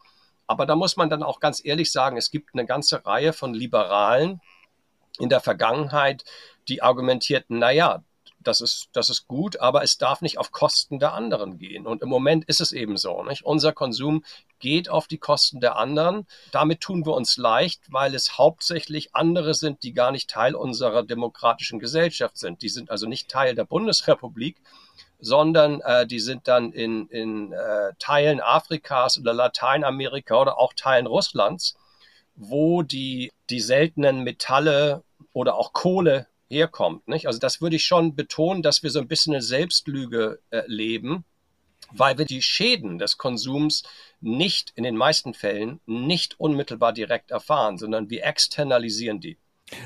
Aber 0.47 0.65
da 0.65 0.77
muss 0.77 0.97
man 0.97 1.11
dann 1.11 1.25
auch 1.25 1.41
ganz 1.41 1.65
ehrlich 1.65 1.91
sagen, 1.91 2.17
es 2.17 2.31
gibt 2.31 2.51
eine 2.55 2.67
ganze 2.67 3.05
Reihe 3.05 3.33
von 3.33 3.53
Liberalen 3.53 4.41
in 5.19 5.29
der 5.29 5.41
Vergangenheit, 5.41 6.25
die 6.69 6.83
argumentierten, 6.83 7.59
na 7.59 7.73
ja, 7.73 8.05
das 8.47 8.61
ist, 8.61 8.89
das 8.93 9.11
ist 9.11 9.27
gut, 9.27 9.59
aber 9.61 9.83
es 9.83 9.99
darf 9.99 10.21
nicht 10.21 10.39
auf 10.39 10.53
Kosten 10.53 10.99
der 10.99 11.15
anderen 11.15 11.59
gehen. 11.59 11.87
Und 11.87 12.03
im 12.03 12.09
Moment 12.09 12.45
ist 12.45 12.61
es 12.61 12.73
eben 12.73 12.97
so. 12.97 13.23
Nicht? 13.25 13.45
Unser 13.45 13.73
Konsum 13.73 14.25
geht 14.59 14.89
auf 14.89 15.09
die 15.09 15.19
Kosten 15.19 15.61
der 15.61 15.77
anderen. 15.77 16.27
Damit 16.53 16.81
tun 16.81 17.05
wir 17.05 17.15
uns 17.15 17.37
leicht, 17.37 17.83
weil 17.89 18.15
es 18.15 18.39
hauptsächlich 18.39 19.15
andere 19.15 19.55
sind, 19.55 19.83
die 19.83 19.93
gar 19.93 20.13
nicht 20.13 20.31
Teil 20.31 20.55
unserer 20.55 21.03
demokratischen 21.03 21.79
Gesellschaft 21.81 22.39
sind. 22.39 22.63
Die 22.63 22.69
sind 22.69 22.91
also 22.91 23.07
nicht 23.07 23.29
Teil 23.29 23.55
der 23.55 23.65
Bundesrepublik, 23.65 24.57
sondern 25.19 25.81
äh, 25.81 26.07
die 26.07 26.21
sind 26.21 26.47
dann 26.47 26.73
in, 26.73 27.09
in 27.09 27.53
äh, 27.53 27.93
Teilen 27.99 28.41
Afrikas 28.41 29.19
oder 29.19 29.33
Lateinamerika 29.33 30.41
oder 30.41 30.59
auch 30.59 30.73
Teilen 30.75 31.07
Russlands, 31.07 31.77
wo 32.37 32.83
die, 32.83 33.33
die 33.51 33.61
seltenen 33.61 34.23
Metalle 34.23 35.03
oder 35.33 35.57
auch 35.57 35.73
Kohle 35.73 36.27
herkommt. 36.49 37.07
Nicht? 37.09 37.27
Also 37.27 37.39
das 37.39 37.61
würde 37.61 37.77
ich 37.77 37.85
schon 37.85 38.15
betonen, 38.15 38.63
dass 38.63 38.83
wir 38.83 38.91
so 38.91 39.01
ein 39.01 39.09
bisschen 39.09 39.35
eine 39.35 39.43
Selbstlüge 39.43 40.41
äh, 40.51 40.63
leben, 40.67 41.25
weil 41.93 42.19
wir 42.19 42.25
die 42.25 42.43
Schäden 42.43 42.99
des 42.99 43.19
Konsums 43.19 43.85
nicht 44.21 44.73
in 44.77 44.85
den 44.85 44.97
meisten 44.97 45.35
Fällen 45.35 45.81
nicht 45.87 46.39
unmittelbar 46.41 46.93
direkt 46.93 47.31
erfahren, 47.31 47.79
sondern 47.79 48.11
wir 48.11 48.25
externalisieren 48.25 49.21
die. 49.21 49.39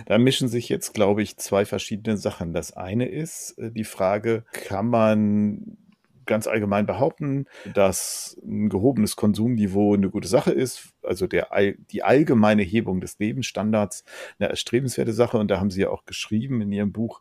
Da 0.06 0.18
mischen 0.18 0.48
sich 0.48 0.68
jetzt, 0.68 0.92
glaube 0.92 1.22
ich, 1.22 1.38
zwei 1.38 1.64
verschiedene 1.64 2.16
Sachen. 2.16 2.52
Das 2.52 2.72
eine 2.72 3.08
ist 3.08 3.58
äh, 3.58 3.70
die 3.70 3.84
Frage, 3.84 4.44
kann 4.52 4.88
man 4.88 5.78
ganz 6.30 6.46
allgemein 6.46 6.86
behaupten, 6.86 7.46
dass 7.74 8.40
ein 8.44 8.68
gehobenes 8.68 9.16
Konsumniveau 9.16 9.94
eine 9.94 10.10
gute 10.10 10.28
Sache 10.28 10.52
ist, 10.52 10.94
also 11.02 11.26
der, 11.26 11.48
die 11.90 12.04
allgemeine 12.04 12.62
Hebung 12.62 13.00
des 13.00 13.18
Lebensstandards 13.18 14.04
eine 14.38 14.48
erstrebenswerte 14.48 15.12
Sache. 15.12 15.38
Und 15.38 15.50
da 15.50 15.58
haben 15.58 15.70
Sie 15.70 15.80
ja 15.80 15.90
auch 15.90 16.04
geschrieben 16.06 16.62
in 16.62 16.70
Ihrem 16.70 16.92
Buch, 16.92 17.20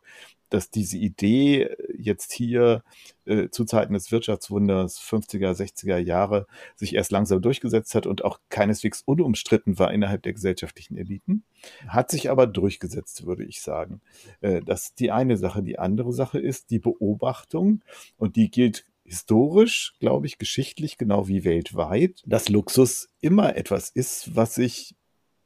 dass 0.50 0.70
diese 0.70 0.98
Idee 0.98 1.70
jetzt 1.96 2.32
hier 2.32 2.82
äh, 3.24 3.48
zu 3.48 3.64
Zeiten 3.64 3.94
des 3.94 4.10
Wirtschaftswunders 4.12 5.00
50er, 5.00 5.52
60er 5.52 5.96
Jahre 5.96 6.46
sich 6.74 6.94
erst 6.94 7.12
langsam 7.12 7.40
durchgesetzt 7.40 7.94
hat 7.94 8.06
und 8.06 8.24
auch 8.24 8.40
keineswegs 8.50 9.02
unumstritten 9.02 9.78
war 9.78 9.92
innerhalb 9.92 10.22
der 10.22 10.32
gesellschaftlichen 10.32 10.96
Eliten, 10.96 11.44
hat 11.86 12.10
sich 12.10 12.30
aber 12.30 12.46
durchgesetzt, 12.46 13.26
würde 13.26 13.44
ich 13.44 13.60
sagen. 13.60 14.00
Äh, 14.40 14.60
das 14.62 14.86
ist 14.86 15.00
die 15.00 15.12
eine 15.12 15.36
Sache. 15.36 15.62
Die 15.62 15.78
andere 15.78 16.12
Sache 16.12 16.38
ist 16.38 16.70
die 16.70 16.80
Beobachtung 16.80 17.82
und 18.18 18.36
die 18.36 18.50
gilt 18.50 18.84
historisch, 19.10 19.94
glaube 19.98 20.28
ich, 20.28 20.38
geschichtlich, 20.38 20.96
genau 20.96 21.26
wie 21.26 21.44
weltweit, 21.44 22.22
dass 22.26 22.48
Luxus 22.48 23.08
immer 23.20 23.56
etwas 23.56 23.90
ist, 23.90 24.36
was 24.36 24.54
sich 24.54 24.94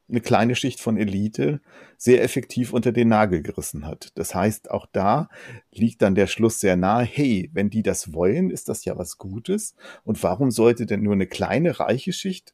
eine 0.07 0.21
kleine 0.21 0.55
Schicht 0.55 0.79
von 0.79 0.97
Elite 0.97 1.61
sehr 1.97 2.21
effektiv 2.23 2.73
unter 2.73 2.91
den 2.91 3.07
Nagel 3.07 3.41
gerissen 3.41 3.87
hat. 3.87 4.11
Das 4.13 4.35
heißt, 4.35 4.69
auch 4.69 4.85
da 4.91 5.29
liegt 5.71 6.03
dann 6.03 6.13
der 6.13 6.27
Schluss 6.27 6.59
sehr 6.59 6.75
nahe, 6.75 7.05
hey, 7.05 7.49
wenn 7.53 7.71
die 7.71 7.81
das 7.81 8.13
wollen, 8.13 8.51
ist 8.51 8.69
das 8.69 8.85
ja 8.85 8.99
was 8.99 9.17
Gutes. 9.17 9.73
Und 10.03 10.21
warum 10.21 10.51
sollte 10.51 10.85
denn 10.85 11.01
nur 11.01 11.13
eine 11.13 11.25
kleine 11.25 11.79
reiche 11.79 12.13
Schicht 12.13 12.53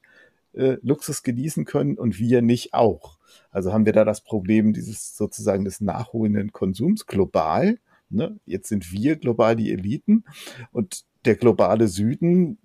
äh, 0.54 0.78
Luxus 0.82 1.24
genießen 1.24 1.66
können 1.66 1.98
und 1.98 2.20
wir 2.20 2.42
nicht 2.42 2.74
auch? 2.74 3.18
Also 3.50 3.74
haben 3.74 3.86
wir 3.86 3.94
da 3.94 4.06
das 4.06 4.22
Problem 4.22 4.72
dieses 4.72 5.18
sozusagen 5.18 5.66
des 5.66 5.82
nachholenden 5.82 6.54
Konsums 6.54 7.06
global 7.06 7.80
Ne? 8.12 8.40
Jetzt 8.46 8.70
sind 8.70 8.92
wir 8.92 9.16
global 9.16 9.56
die 9.56 9.72
Eliten 9.72 10.26
und 10.72 11.02
der 11.26 11.36
globale 11.36 11.88
Süden 11.88 12.58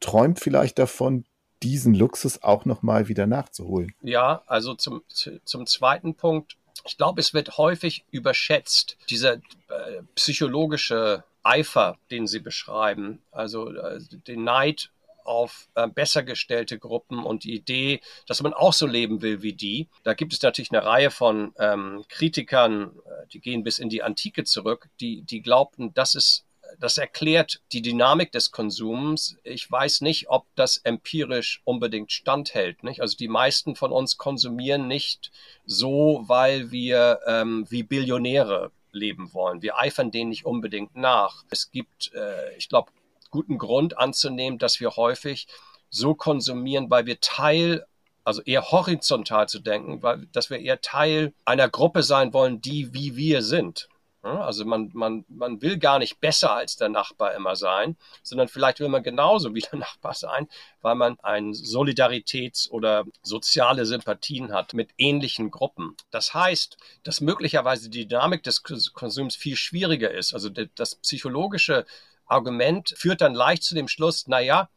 träumt 0.00 0.40
vielleicht 0.40 0.78
davon, 0.78 1.24
diesen 1.62 1.94
Luxus 1.94 2.42
auch 2.42 2.64
nochmal 2.64 3.08
wieder 3.08 3.26
nachzuholen. 3.26 3.94
Ja, 4.02 4.42
also 4.46 4.74
zum, 4.74 5.02
zum 5.44 5.66
zweiten 5.66 6.14
Punkt. 6.14 6.56
Ich 6.84 6.96
glaube, 6.96 7.20
es 7.20 7.34
wird 7.34 7.58
häufig 7.58 8.04
überschätzt, 8.10 8.96
dieser 9.08 9.34
äh, 9.34 10.02
psychologische 10.16 11.22
Eifer, 11.44 11.98
den 12.10 12.26
Sie 12.26 12.40
beschreiben, 12.40 13.20
also 13.30 13.70
äh, 13.70 14.00
den 14.26 14.44
Neid 14.44 14.90
auf 15.24 15.68
äh, 15.74 15.88
besser 15.88 16.22
gestellte 16.22 16.78
Gruppen 16.78 17.24
und 17.24 17.44
die 17.44 17.54
Idee, 17.54 18.00
dass 18.26 18.42
man 18.42 18.54
auch 18.54 18.72
so 18.72 18.86
leben 18.86 19.22
will 19.22 19.42
wie 19.42 19.52
die. 19.52 19.88
Da 20.04 20.14
gibt 20.14 20.32
es 20.32 20.42
natürlich 20.42 20.72
eine 20.72 20.84
Reihe 20.84 21.10
von 21.10 21.54
ähm, 21.58 22.04
Kritikern, 22.08 22.92
äh, 23.04 23.26
die 23.32 23.40
gehen 23.40 23.64
bis 23.64 23.78
in 23.78 23.88
die 23.88 24.02
Antike 24.02 24.44
zurück, 24.44 24.88
die, 25.00 25.22
die 25.22 25.42
glaubten, 25.42 25.94
das 25.94 26.14
ist 26.14 26.44
das 26.78 26.98
erklärt 26.98 27.60
die 27.72 27.82
Dynamik 27.82 28.32
des 28.32 28.50
Konsums. 28.50 29.36
Ich 29.44 29.70
weiß 29.70 30.00
nicht, 30.00 30.28
ob 30.30 30.46
das 30.54 30.78
empirisch 30.78 31.60
unbedingt 31.64 32.12
standhält. 32.12 32.82
Nicht? 32.82 33.00
Also 33.00 33.16
die 33.16 33.28
meisten 33.28 33.76
von 33.76 33.92
uns 33.92 34.16
konsumieren 34.16 34.88
nicht 34.88 35.30
so, 35.66 36.24
weil 36.26 36.70
wir 36.70 37.20
ähm, 37.26 37.66
wie 37.68 37.82
Billionäre 37.82 38.70
leben 38.92 39.32
wollen. 39.32 39.62
Wir 39.62 39.78
eifern 39.78 40.10
denen 40.10 40.30
nicht 40.30 40.44
unbedingt 40.44 40.96
nach. 40.96 41.44
Es 41.50 41.70
gibt, 41.70 42.12
äh, 42.14 42.56
ich 42.56 42.68
glaube, 42.68 42.92
guten 43.32 43.58
Grund 43.58 43.98
anzunehmen, 43.98 44.60
dass 44.60 44.78
wir 44.78 44.92
häufig 44.92 45.48
so 45.90 46.14
konsumieren, 46.14 46.88
weil 46.90 47.06
wir 47.06 47.18
Teil, 47.18 47.84
also 48.22 48.40
eher 48.42 48.70
horizontal 48.70 49.48
zu 49.48 49.58
denken, 49.58 50.02
weil, 50.02 50.26
dass 50.26 50.50
wir 50.50 50.60
eher 50.60 50.80
Teil 50.80 51.34
einer 51.44 51.68
Gruppe 51.68 52.04
sein 52.04 52.32
wollen, 52.32 52.60
die 52.60 52.94
wie 52.94 53.16
wir 53.16 53.42
sind. 53.42 53.88
Also 54.22 54.64
man, 54.64 54.90
man, 54.94 55.24
man 55.28 55.60
will 55.62 55.78
gar 55.78 55.98
nicht 55.98 56.20
besser 56.20 56.52
als 56.54 56.76
der 56.76 56.88
Nachbar 56.88 57.34
immer 57.34 57.56
sein, 57.56 57.96
sondern 58.22 58.46
vielleicht 58.46 58.78
will 58.78 58.88
man 58.88 59.02
genauso 59.02 59.52
wie 59.52 59.60
der 59.60 59.78
Nachbar 59.80 60.14
sein, 60.14 60.48
weil 60.80 60.94
man 60.94 61.18
ein 61.20 61.52
Solidaritäts- 61.54 62.70
oder 62.70 63.04
soziale 63.22 63.84
Sympathien 63.84 64.52
hat 64.52 64.74
mit 64.74 64.90
ähnlichen 64.96 65.50
Gruppen. 65.50 65.96
Das 66.12 66.34
heißt, 66.34 66.76
dass 67.02 67.20
möglicherweise 67.20 67.90
die 67.90 68.06
Dynamik 68.06 68.44
des 68.44 68.62
Konsums 68.62 69.34
viel 69.34 69.56
schwieriger 69.56 70.12
ist. 70.12 70.34
Also 70.34 70.50
das 70.50 70.94
psychologische 70.94 71.84
Argument 72.32 72.94
führt 72.96 73.20
dann 73.20 73.34
leicht 73.34 73.62
zu 73.62 73.74
dem 73.74 73.88
Schluss, 73.88 74.26
naja, 74.26 74.68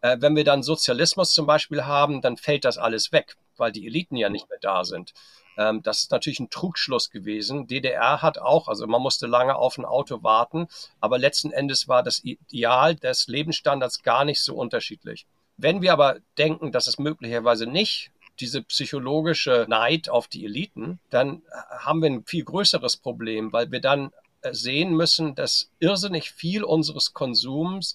äh, 0.00 0.16
wenn 0.20 0.36
wir 0.36 0.44
dann 0.44 0.62
Sozialismus 0.62 1.32
zum 1.32 1.46
Beispiel 1.46 1.84
haben, 1.84 2.20
dann 2.22 2.36
fällt 2.36 2.64
das 2.64 2.78
alles 2.78 3.12
weg, 3.12 3.36
weil 3.56 3.72
die 3.72 3.86
Eliten 3.86 4.16
ja 4.16 4.28
nicht 4.28 4.48
mehr 4.48 4.58
da 4.60 4.84
sind. 4.84 5.12
Ähm, 5.56 5.82
das 5.82 6.02
ist 6.02 6.10
natürlich 6.10 6.40
ein 6.40 6.50
Trugschluss 6.50 7.10
gewesen. 7.10 7.66
DDR 7.66 8.22
hat 8.22 8.38
auch, 8.38 8.68
also 8.68 8.86
man 8.86 9.02
musste 9.02 9.26
lange 9.26 9.56
auf 9.56 9.78
ein 9.78 9.84
Auto 9.84 10.22
warten, 10.22 10.68
aber 11.00 11.18
letzten 11.18 11.52
Endes 11.52 11.88
war 11.88 12.02
das 12.02 12.22
Ideal 12.24 12.94
des 12.94 13.26
Lebensstandards 13.26 14.02
gar 14.02 14.24
nicht 14.24 14.42
so 14.42 14.54
unterschiedlich. 14.56 15.26
Wenn 15.56 15.80
wir 15.80 15.92
aber 15.92 16.18
denken, 16.36 16.72
dass 16.72 16.86
es 16.86 16.98
möglicherweise 16.98 17.66
nicht 17.66 18.10
diese 18.40 18.62
psychologische 18.62 19.64
Neid 19.68 20.10
auf 20.10 20.28
die 20.28 20.44
Eliten, 20.44 21.00
dann 21.08 21.42
haben 21.70 22.02
wir 22.02 22.10
ein 22.10 22.24
viel 22.26 22.44
größeres 22.44 22.98
Problem, 22.98 23.52
weil 23.54 23.70
wir 23.70 23.80
dann 23.80 24.12
sehen 24.52 24.94
müssen, 24.94 25.34
dass 25.34 25.70
irrsinnig 25.80 26.30
viel 26.30 26.64
unseres 26.64 27.12
Konsums 27.12 27.94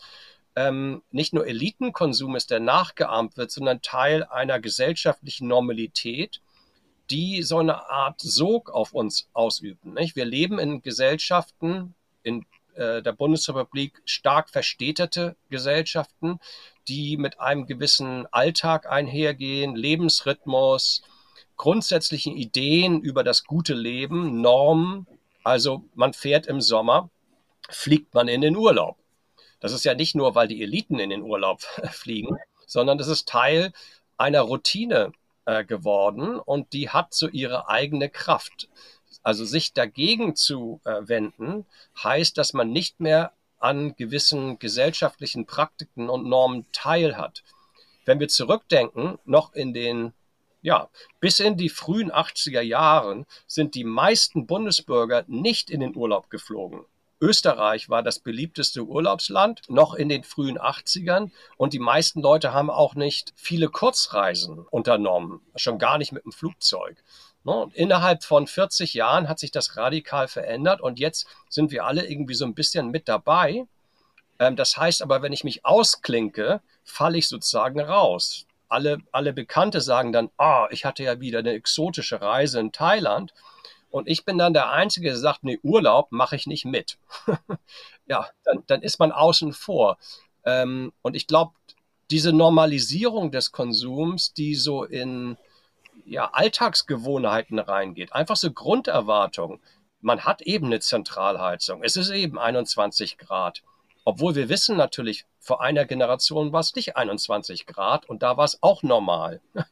ähm, 0.56 1.02
nicht 1.12 1.34
nur 1.34 1.48
Elitenkonsum 1.48 2.36
ist, 2.36 2.52
der 2.52 2.60
nachgeahmt 2.60 3.38
wird, 3.38 3.52
sondern 3.52 3.82
Teil 3.82 4.24
einer 4.26 4.60
gesellschaftlichen 4.60 5.48
Normalität, 5.48 6.42
die 7.10 7.44
so 7.44 7.60
eine 7.60 7.90
Art 7.90 8.22
Sog 8.22 8.70
auf 8.70 8.94
uns 8.94 9.28
ausüben. 9.34 9.94
Nicht? 9.94 10.16
Wir 10.16 10.26
leben 10.26 10.60
in 10.60 10.82
Gesellschaften, 10.82 11.94
in 12.24 12.46
äh, 12.76 13.02
der 13.02 13.12
Bundesrepublik 13.14 14.02
stark 14.06 14.50
verstädterte 14.50 15.36
Gesellschaften, 15.50 16.40
die 16.88 17.18
mit 17.18 17.40
einem 17.40 17.66
gewissen 17.66 18.28
Alltag 18.32 18.90
einhergehen, 18.90 19.76
Lebensrhythmus, 19.76 21.02
grundsätzlichen 21.58 22.36
Ideen 22.36 23.02
über 23.02 23.24
das 23.24 23.44
gute 23.44 23.74
Leben, 23.74 24.42
Normen, 24.42 25.06
also 25.44 25.84
man 25.96 26.14
fährt 26.14 26.48
im 26.48 26.62
Sommer, 26.62 27.10
fliegt 27.70 28.14
man 28.14 28.28
in 28.28 28.42
den 28.42 28.56
Urlaub. 28.56 28.98
Das 29.60 29.72
ist 29.74 29.86
ja 29.86 29.94
nicht 29.94 30.16
nur, 30.16 30.36
weil 30.36 30.48
die 30.48 30.62
Eliten 30.62 31.00
in 31.00 31.10
den 31.10 31.22
Urlaub 31.22 31.62
fliegen, 31.92 32.38
sondern 32.66 32.98
das 32.98 33.08
ist 33.08 33.28
Teil 33.28 33.72
einer 34.18 34.42
Routine 34.42 35.14
äh, 35.46 35.64
geworden 35.64 36.40
und 36.40 36.74
die 36.74 36.90
hat 36.90 37.14
so 37.14 37.28
ihre 37.28 37.70
eigene 37.70 38.10
Kraft. 38.10 38.70
Also 39.24 39.46
sich 39.46 39.74
dagegen 39.74 40.36
zu 40.36 40.82
äh, 40.84 41.08
wenden, 41.08 41.66
heißt, 42.04 42.38
dass 42.38 42.54
man 42.54 42.72
nicht 42.72 43.00
mehr 43.00 43.34
an 43.60 43.96
gewissen 43.96 44.58
gesellschaftlichen 44.58 45.46
Praktiken 45.46 46.10
und 46.10 46.28
Normen 46.28 46.66
teilhat. 46.72 47.44
Wenn 48.06 48.20
wir 48.20 48.28
zurückdenken, 48.28 49.20
noch 49.26 49.54
in 49.54 49.74
den 49.74 50.14
ja, 50.62 50.90
bis 51.20 51.40
in 51.40 51.58
die 51.58 51.70
frühen 51.70 52.12
80er 52.12 52.62
Jahren 52.62 53.26
sind 53.48 53.76
die 53.76 53.84
meisten 53.84 54.46
Bundesbürger 54.46 55.24
nicht 55.28 55.70
in 55.70 55.80
den 55.80 55.96
Urlaub 55.96 56.30
geflogen. 56.30 56.86
Österreich 57.20 57.88
war 57.88 58.02
das 58.02 58.18
beliebteste 58.18 58.84
Urlaubsland, 58.84 59.62
noch 59.70 59.94
in 59.94 60.10
den 60.10 60.24
frühen 60.24 60.58
80ern. 60.58 61.30
Und 61.56 61.74
die 61.74 61.80
meisten 61.80 62.22
Leute 62.22 62.52
haben 62.52 62.72
auch 62.72 62.96
nicht 62.96 63.32
viele 63.36 63.70
Kurzreisen 63.70 64.66
unternommen, 64.72 65.42
schon 65.56 65.78
gar 65.78 66.00
nicht 66.00 66.12
mit 66.12 66.26
dem 66.26 66.32
Flugzeug. 66.32 66.98
Ne? 67.44 67.54
Und 67.54 67.76
innerhalb 67.76 68.24
von 68.24 68.48
40 68.48 68.96
Jahren 68.96 69.30
hat 69.30 69.38
sich 69.38 69.52
das 69.52 69.78
radikal 69.78 70.28
verändert 70.28 70.82
und 70.82 71.00
jetzt 71.00 71.28
sind 71.48 71.72
wir 71.72 71.86
alle 71.86 72.08
irgendwie 72.08 72.34
so 72.34 72.46
ein 72.46 72.56
bisschen 72.56 72.90
mit 72.90 73.08
dabei. 73.08 73.66
Ähm, 74.40 74.56
das 74.56 74.76
heißt 74.78 75.04
aber, 75.04 75.22
wenn 75.22 75.34
ich 75.34 75.44
mich 75.44 75.64
ausklinke, 75.64 76.62
falle 76.84 77.20
ich 77.20 77.28
sozusagen 77.28 77.80
raus. 77.80 78.48
Alle, 78.72 79.00
alle 79.12 79.34
Bekannte 79.34 79.82
sagen 79.82 80.14
dann, 80.14 80.30
ah, 80.38 80.64
oh, 80.64 80.68
ich 80.72 80.86
hatte 80.86 81.04
ja 81.04 81.20
wieder 81.20 81.40
eine 81.40 81.52
exotische 81.52 82.22
Reise 82.22 82.60
in 82.60 82.72
Thailand. 82.72 83.34
Und 83.90 84.08
ich 84.08 84.24
bin 84.24 84.38
dann 84.38 84.54
der 84.54 84.72
Einzige, 84.72 85.10
der 85.10 85.18
sagt, 85.18 85.44
nee, 85.44 85.60
Urlaub 85.62 86.12
mache 86.12 86.38
ich 86.38 86.48
nicht 86.48 86.64
mit. 86.64 86.98
ja, 88.06 88.28
dann, 88.46 88.64
dann 88.68 88.82
ist 88.82 89.00
man 89.00 89.12
außen 89.12 89.52
vor. 89.52 89.98
Ähm, 90.46 90.94
und 91.02 91.16
ich 91.16 91.28
glaube, 91.28 91.52
diese 92.10 92.32
Normalisierung 92.32 93.32
des 93.32 93.52
Konsums, 93.52 94.34
die 94.34 94.56
so 94.56 94.86
in 94.86 95.38
ja, 96.06 96.30
Alltagsgewohnheiten 96.32 97.60
reingeht, 97.60 98.14
einfach 98.14 98.38
so 98.38 98.52
Grunderwartungen. 98.52 99.60
Man 100.00 100.22
hat 100.22 100.42
eben 100.42 100.68
eine 100.68 100.80
Zentralheizung. 100.80 101.84
Es 101.84 101.96
ist 101.96 102.10
eben 102.10 102.40
21 102.40 103.18
Grad. 103.18 103.64
Obwohl 104.04 104.36
wir 104.36 104.50
wissen 104.50 104.78
natürlich, 104.78 105.26
vor 105.40 105.62
einer 105.62 105.86
Generation 105.86 106.52
war 106.52 106.62
es 106.62 106.76
nicht 106.76 106.96
21 106.98 107.66
Grad 107.66 108.10
und 108.10 108.24
da 108.24 108.38
war 108.38 108.46
es 108.46 108.62
auch 108.62 108.84
normal. 108.84 109.42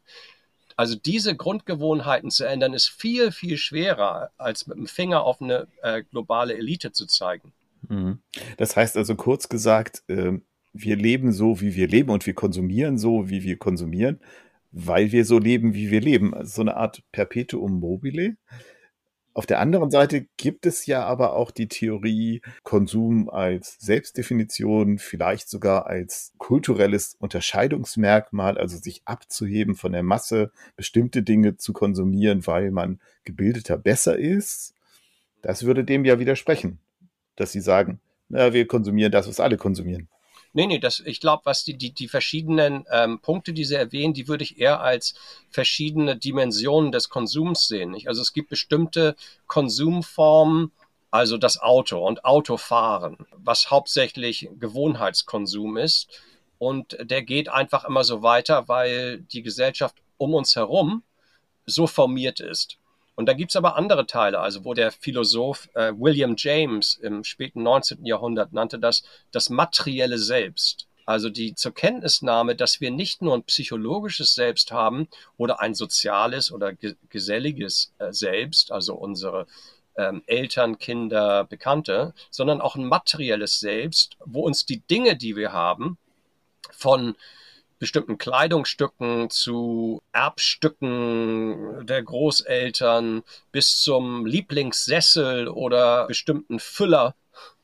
Also 0.75 0.95
diese 0.95 1.36
Grundgewohnheiten 1.36 2.31
zu 2.31 2.45
ändern, 2.45 2.74
ist 2.74 2.88
viel, 2.88 3.33
viel 3.33 3.57
schwerer, 3.57 4.31
als 4.38 4.65
mit 4.65 4.77
dem 4.77 4.88
Finger 4.88 5.24
auf 5.24 5.41
eine 5.41 5.67
äh, 5.81 6.03
globale 6.03 6.57
Elite 6.57 6.93
zu 6.93 7.05
zeigen. 7.05 7.51
Mhm. 7.89 8.19
Das 8.55 8.77
heißt 8.77 8.95
also 8.95 9.15
kurz 9.15 9.50
gesagt, 9.50 10.03
äh, 10.07 10.39
wir 10.71 10.95
leben 10.95 11.33
so, 11.33 11.59
wie 11.59 11.75
wir 11.75 11.89
leben 11.89 12.12
und 12.12 12.25
wir 12.25 12.33
konsumieren 12.33 12.98
so, 12.98 13.29
wie 13.29 13.43
wir 13.43 13.57
konsumieren 13.57 14.21
weil 14.71 15.12
wir 15.12 15.25
so 15.25 15.39
leben, 15.39 15.74
wie 15.74 15.91
wir 15.91 16.01
leben. 16.01 16.33
Also 16.33 16.55
so 16.55 16.62
eine 16.62 16.77
Art 16.77 17.03
Perpetuum 17.12 17.79
mobile. 17.79 18.36
Auf 19.39 19.46
der 19.46 19.62
anderen 19.62 19.89
Seite 19.89 20.27
gibt 20.36 20.65
es 20.65 20.86
ja 20.86 21.05
aber 21.05 21.34
auch 21.34 21.51
die 21.51 21.69
Theorie, 21.69 22.41
Konsum 22.63 23.29
als 23.29 23.77
Selbstdefinition, 23.79 24.98
vielleicht 24.98 25.48
sogar 25.48 25.88
als 25.88 26.34
kulturelles 26.38 27.15
Unterscheidungsmerkmal, 27.19 28.58
also 28.58 28.75
sich 28.75 29.01
abzuheben 29.05 29.75
von 29.75 29.93
der 29.93 30.03
Masse, 30.03 30.51
bestimmte 30.75 31.24
Dinge 31.24 31.55
zu 31.55 31.72
konsumieren, 31.72 32.46
weil 32.48 32.69
man 32.72 33.00
gebildeter 33.24 33.77
besser 33.77 34.17
ist. 34.17 34.74
Das 35.41 35.63
würde 35.63 35.86
dem 35.86 36.03
ja 36.03 36.19
widersprechen, 36.19 36.79
dass 37.38 37.53
sie 37.53 37.62
sagen, 37.62 38.01
na, 38.27 38.51
wir 38.51 38.67
konsumieren 38.67 39.13
das, 39.13 39.29
was 39.29 39.39
alle 39.39 39.55
konsumieren. 39.55 40.10
Nee, 40.51 40.65
nee, 40.65 40.79
das, 40.79 41.00
ich 41.00 41.20
glaube, 41.20 41.44
was 41.46 41.63
die, 41.63 41.77
die, 41.77 41.91
die 41.91 42.08
verschiedenen 42.08 42.86
ähm, 42.91 43.20
Punkte, 43.20 43.53
die 43.53 43.65
Sie 43.65 43.75
erwähnen, 43.75 44.15
die 44.15 44.27
würde 44.27 44.44
ich 44.44 44.60
eher 44.60 44.82
als 44.82 45.13
verschiedene 45.51 46.18
Dimensionen 46.18 46.91
des 46.91 47.10
Konsums 47.10 47.68
sehen. 47.68 47.91
Nicht? 47.91 48.08
Also 48.08 48.22
es 48.22 48.34
gibt 48.34 48.50
bestimmte 48.50 49.15
Konsumformen, 49.46 50.72
also 51.12 51.38
das 51.38 51.60
Auto 51.60 52.06
und 52.06 52.25
Autofahren, 52.25 53.27
was 53.38 53.70
hauptsächlich 53.70 54.50
Gewohnheitskonsum 54.60 55.77
ist. 55.77 56.08
Und 56.58 56.98
der 57.00 57.22
geht 57.22 57.48
einfach 57.50 57.86
immer 57.86 58.03
so 58.03 58.24
weiter, 58.24 58.68
weil 58.68 59.22
die 59.22 59.44
Gesellschaft 59.44 59.98
um 60.18 60.34
uns 60.34 60.56
herum 60.56 61.03
so 61.65 61.86
formiert 61.86 62.39
ist. 62.39 62.78
Und 63.19 63.25
da 63.25 63.33
gibt's 63.33 63.57
aber 63.57 63.75
andere 63.75 64.05
Teile, 64.05 64.39
also 64.39 64.63
wo 64.63 64.73
der 64.73 64.93
Philosoph 64.93 65.67
äh, 65.73 65.91
William 65.93 66.35
James 66.38 66.95
im 66.95 67.25
späten 67.25 67.63
19. 67.63 68.05
Jahrhundert 68.05 68.53
nannte 68.53 68.79
das 68.79 69.03
das 69.31 69.49
materielle 69.49 70.17
Selbst. 70.17 70.88
Also 71.05 71.29
die 71.29 71.53
zur 71.53 71.73
Kenntnisnahme, 71.73 72.55
dass 72.55 72.79
wir 72.79 72.91
nicht 72.91 73.21
nur 73.21 73.35
ein 73.35 73.43
psychologisches 73.43 74.35
Selbst 74.35 74.71
haben 74.71 75.09
oder 75.35 75.59
ein 75.59 75.75
soziales 75.75 76.49
oder 76.49 76.71
ge 76.71 76.95
geselliges 77.09 77.91
äh, 77.97 78.13
Selbst, 78.13 78.71
also 78.71 78.95
unsere 78.95 79.47
ähm, 79.97 80.23
Eltern, 80.25 80.77
Kinder, 80.77 81.43
Bekannte, 81.43 82.13
sondern 82.31 82.61
auch 82.61 82.77
ein 82.77 82.85
materielles 82.85 83.59
Selbst, 83.59 84.15
wo 84.23 84.43
uns 84.43 84.65
die 84.65 84.79
Dinge, 84.79 85.17
die 85.17 85.35
wir 85.35 85.51
haben, 85.51 85.97
von 86.71 87.17
bestimmten 87.79 88.17
Kleidungsstücken 88.17 89.29
zu 89.29 90.01
Erbstücken 90.12 91.86
der 91.88 92.03
Großeltern 92.03 93.24
bis 93.51 93.81
zum 93.81 94.25
Lieblingssessel 94.25 95.48
oder 95.48 96.07
bestimmten 96.07 96.59
Füller 96.59 97.15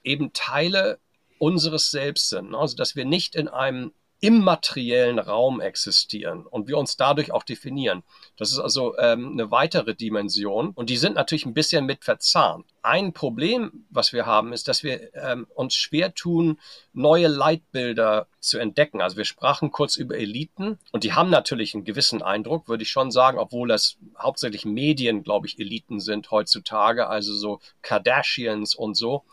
eben 0.03 0.31
Teile 0.33 0.99
unseres 1.37 1.91
Selbst 1.91 2.29
sind. 2.29 2.55
Also 2.55 2.75
dass 2.77 2.95
wir 2.95 3.05
nicht 3.05 3.35
in 3.35 3.47
einem 3.47 3.91
immateriellen 4.25 5.19
Raum 5.19 5.61
existieren 5.61 6.47
und 6.47 6.67
wir 6.67 6.79
uns 6.79 6.97
dadurch 6.97 7.31
auch 7.31 7.43
definieren. 7.43 8.01
Das 8.38 8.51
ist 8.51 8.57
also 8.57 8.97
ähm, 8.97 9.33
eine 9.33 9.51
weitere 9.51 9.93
Dimension 9.93 10.69
und 10.69 10.89
die 10.89 10.97
sind 10.97 11.13
natürlich 11.13 11.45
ein 11.45 11.53
bisschen 11.53 11.85
mit 11.85 12.03
verzahnt. 12.03 12.65
Ein 12.81 13.13
Problem, 13.13 13.85
was 13.91 14.13
wir 14.13 14.25
haben, 14.25 14.51
ist, 14.51 14.67
dass 14.67 14.81
wir 14.81 15.13
ähm, 15.13 15.45
uns 15.53 15.75
schwer 15.75 16.15
tun, 16.15 16.59
neue 16.91 17.27
Leitbilder 17.27 18.25
zu 18.39 18.57
entdecken. 18.57 18.99
Also 18.99 19.15
wir 19.17 19.25
sprachen 19.25 19.69
kurz 19.69 19.95
über 19.95 20.17
Eliten 20.17 20.79
und 20.91 21.03
die 21.03 21.13
haben 21.13 21.29
natürlich 21.29 21.75
einen 21.75 21.85
gewissen 21.85 22.23
Eindruck, 22.23 22.67
würde 22.67 22.81
ich 22.81 22.89
schon 22.89 23.11
sagen, 23.11 23.38
obwohl 23.38 23.67
das 23.67 23.97
hauptsächlich 24.17 24.65
Medien, 24.65 25.21
glaube 25.21 25.45
ich, 25.45 25.59
Eliten 25.59 25.99
sind 25.99 26.31
heutzutage, 26.31 27.07
also 27.09 27.31
so 27.35 27.59
Kardashians 27.83 28.73
und 28.73 28.97
so 28.97 29.23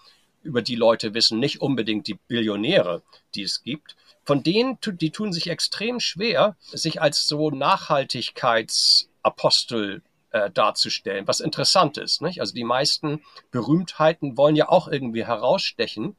über 0.42 0.61
die 0.61 0.74
Leute 0.74 1.14
wissen, 1.14 1.38
nicht 1.38 1.62
unbedingt 1.62 2.09
die 2.09 2.18
Billionäre, 2.28 3.00
die 3.35 3.42
es 3.42 3.62
gibt 3.62 3.96
von 4.24 4.42
denen, 4.42 4.78
die 4.85 5.11
tun 5.11 5.32
sich 5.32 5.48
extrem 5.48 6.00
schwer, 6.00 6.56
sich 6.61 7.00
als 7.00 7.26
so 7.26 7.50
Nachhaltigkeitsapostel 7.50 10.02
äh, 10.30 10.50
darzustellen, 10.50 11.28
was 11.28 11.40
interessant 11.40 11.96
ist. 11.98 12.22
Nicht? 12.22 12.40
Also 12.40 12.54
die 12.54 12.64
meisten 12.64 13.22
Berühmtheiten 13.50 14.37
wollen 14.37 14.56
ja 14.56 14.68
auch 14.68 14.88
irgendwie 14.88 15.26
herausstechen. 15.26 16.16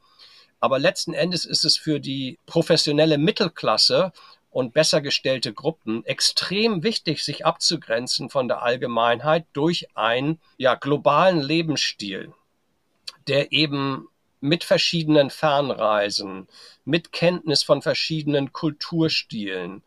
Aber 0.59 0.79
letzten 0.79 1.13
Endes 1.13 1.45
ist 1.45 1.65
es 1.65 1.77
für 1.77 1.99
die 1.99 2.39
professionelle 2.45 3.17
Mittelklasse 3.17 4.13
und 4.49 4.73
besser 4.73 5.01
gestellte 5.01 5.51
Gruppen 5.51 6.05
extrem 6.05 6.83
wichtig, 6.83 7.21
sich 7.23 7.45
abzugrenzen 7.45 8.29
von 8.29 8.47
der 8.47 8.61
Allgemeinheit 8.61 9.45
durch 9.53 9.87
einen 9.95 10.39
ja, 10.57 10.75
globalen 10.75 11.41
Lebensstil, 11.41 12.31
der 13.27 13.51
eben 13.51 14.07
mit 14.43 14.65
verschiedenen 14.65 15.29
Fernreisen, 15.29 16.49
mit 16.83 17.13
Kenntnis 17.13 17.63
von 17.63 17.81
verschiedenen 17.81 18.51
Kulturstilen, 18.51 19.83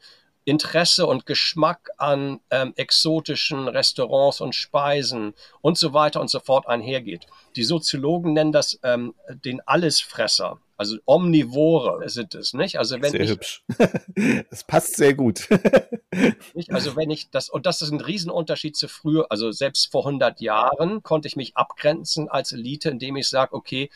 Interesse 0.46 1.06
und 1.06 1.26
Geschmack 1.26 1.90
an 1.98 2.40
ähm, 2.50 2.72
exotischen 2.76 3.68
Restaurants 3.68 4.40
und 4.40 4.54
Speisen 4.54 5.34
und 5.60 5.76
so 5.76 5.92
weiter 5.92 6.22
und 6.22 6.30
so 6.30 6.40
fort 6.40 6.68
einhergeht. 6.68 7.26
Die 7.54 7.64
Soziologen 7.64 8.32
nennen 8.32 8.52
das 8.52 8.78
ähm, 8.82 9.14
den 9.44 9.60
Allesfresser. 9.66 10.58
Also 10.78 10.96
Omnivore 11.04 12.08
sind 12.08 12.34
es, 12.34 12.54
nicht? 12.54 12.78
Also 12.78 13.02
wenn 13.02 13.10
sehr 13.10 13.20
ich, 13.20 13.30
hübsch. 13.30 13.62
das 14.50 14.64
passt 14.64 14.96
sehr 14.96 15.12
gut. 15.12 15.48
nicht? 16.54 16.72
Also 16.72 16.96
wenn 16.96 17.10
ich 17.10 17.28
das, 17.30 17.50
und 17.50 17.66
das 17.66 17.82
ist 17.82 17.90
ein 17.90 18.00
Riesenunterschied 18.00 18.76
zu 18.76 18.88
früher, 18.88 19.26
also 19.30 19.52
selbst 19.52 19.90
vor 19.90 20.06
100 20.06 20.40
Jahren 20.40 21.02
konnte 21.02 21.28
ich 21.28 21.36
mich 21.36 21.56
abgrenzen 21.56 22.28
als 22.30 22.52
Elite, 22.52 22.88
indem 22.88 23.16
ich 23.16 23.28
sage, 23.28 23.52
okay, 23.52 23.90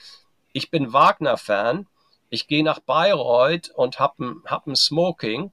ich 0.52 0.70
bin 0.70 0.92
Wagner-Fan, 0.92 1.86
ich 2.28 2.46
gehe 2.46 2.64
nach 2.64 2.80
Bayreuth 2.80 3.70
und 3.70 3.98
hab 3.98 4.18
ein, 4.18 4.42
hab 4.46 4.66
ein 4.66 4.76
Smoking 4.76 5.52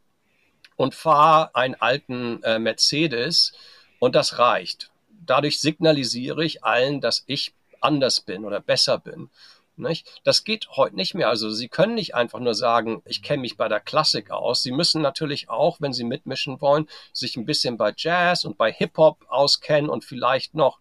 und 0.75 0.95
fahre 0.95 1.55
einen 1.55 1.75
alten 1.75 2.43
äh, 2.43 2.59
Mercedes 2.59 3.53
und 3.99 4.15
das 4.15 4.37
reicht. 4.39 4.91
Dadurch 5.25 5.59
signalisiere 5.59 6.45
ich 6.45 6.63
allen, 6.63 7.01
dass 7.01 7.23
ich 7.27 7.53
anders 7.81 8.21
bin 8.21 8.45
oder 8.45 8.59
besser 8.59 8.97
bin. 8.99 9.29
Nicht? 9.75 10.21
Das 10.23 10.43
geht 10.43 10.69
heute 10.71 10.95
nicht 10.95 11.13
mehr. 11.13 11.29
Also 11.29 11.51
Sie 11.51 11.67
können 11.67 11.93
nicht 11.93 12.15
einfach 12.15 12.39
nur 12.39 12.55
sagen, 12.55 13.03
ich 13.05 13.21
kenne 13.21 13.41
mich 13.41 13.57
bei 13.57 13.67
der 13.67 13.79
Klassik 13.79 14.31
aus. 14.31 14.63
Sie 14.63 14.71
müssen 14.71 15.03
natürlich 15.03 15.49
auch, 15.49 15.77
wenn 15.79 15.93
Sie 15.93 16.03
mitmischen 16.03 16.61
wollen, 16.61 16.87
sich 17.13 17.37
ein 17.37 17.45
bisschen 17.45 17.77
bei 17.77 17.93
Jazz 17.95 18.43
und 18.43 18.57
bei 18.57 18.71
Hip-Hop 18.71 19.25
auskennen 19.29 19.89
und 19.89 20.03
vielleicht 20.03 20.55
noch 20.55 20.79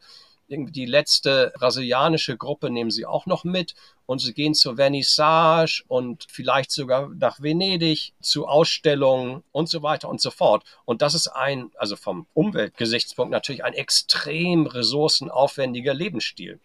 irgendwie 0.49 0.73
die 0.73 0.87
letzte 0.87 1.53
brasilianische 1.57 2.37
Gruppe 2.37 2.71
nehmen 2.71 2.91
sie 2.91 3.07
auch 3.07 3.27
noch 3.27 3.45
mit 3.45 3.75
und 4.07 4.21
sie 4.21 4.33
gehen 4.33 4.55
zur 4.55 4.77
Vernissage 4.77 5.83
und 5.89 6.27
vielleicht 6.29 6.71
sogar 6.71 7.09
nach 7.09 7.41
Venedig 7.41 8.15
zu 8.21 8.47
Ausstellungen 8.47 9.43
und 9.53 9.69
so 9.69 9.83
weiter 9.83 10.09
und 10.09 10.21
so 10.21 10.31
fort. 10.31 10.65
Und 10.85 11.03
das 11.03 11.15
ist 11.15 11.29
ein, 11.29 11.71
also 11.77 11.97
vom 11.97 12.27
Umweltgesichtspunkt 12.35 13.33
natürlich 13.33 13.65
ein 13.65 13.75
extrem 13.75 14.67
ressourcenaufwendiger 14.67 15.95
Lebensstil. 15.95 16.61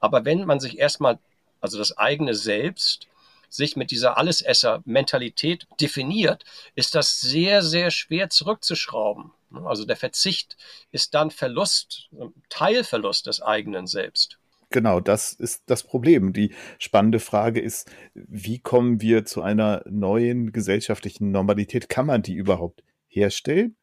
Aber 0.00 0.24
wenn 0.24 0.44
man 0.44 0.58
sich 0.58 0.78
erstmal, 0.78 1.18
also 1.60 1.78
das 1.78 1.96
eigene 1.96 2.34
Selbst, 2.34 3.06
sich 3.48 3.76
mit 3.76 3.90
dieser 3.90 4.16
Allesesser-Mentalität 4.16 5.66
definiert, 5.80 6.44
ist 6.74 6.94
das 6.94 7.20
sehr, 7.20 7.62
sehr 7.62 7.90
schwer 7.90 8.30
zurückzuschrauben. 8.30 9.32
Also 9.64 9.84
der 9.84 9.96
Verzicht 9.96 10.56
ist 10.90 11.14
dann 11.14 11.30
Verlust, 11.30 12.10
Teilverlust 12.48 13.26
des 13.26 13.42
eigenen 13.42 13.86
Selbst. 13.86 14.38
Genau, 14.70 15.00
das 15.00 15.34
ist 15.34 15.64
das 15.66 15.82
Problem. 15.82 16.32
Die 16.32 16.54
spannende 16.78 17.20
Frage 17.20 17.60
ist, 17.60 17.90
wie 18.14 18.58
kommen 18.58 19.00
wir 19.00 19.24
zu 19.24 19.42
einer 19.42 19.82
neuen 19.88 20.52
gesellschaftlichen 20.52 21.30
Normalität? 21.30 21.88
Kann 21.88 22.06
man 22.06 22.22
die 22.22 22.34
überhaupt 22.34 22.82
herstellen? 23.06 23.76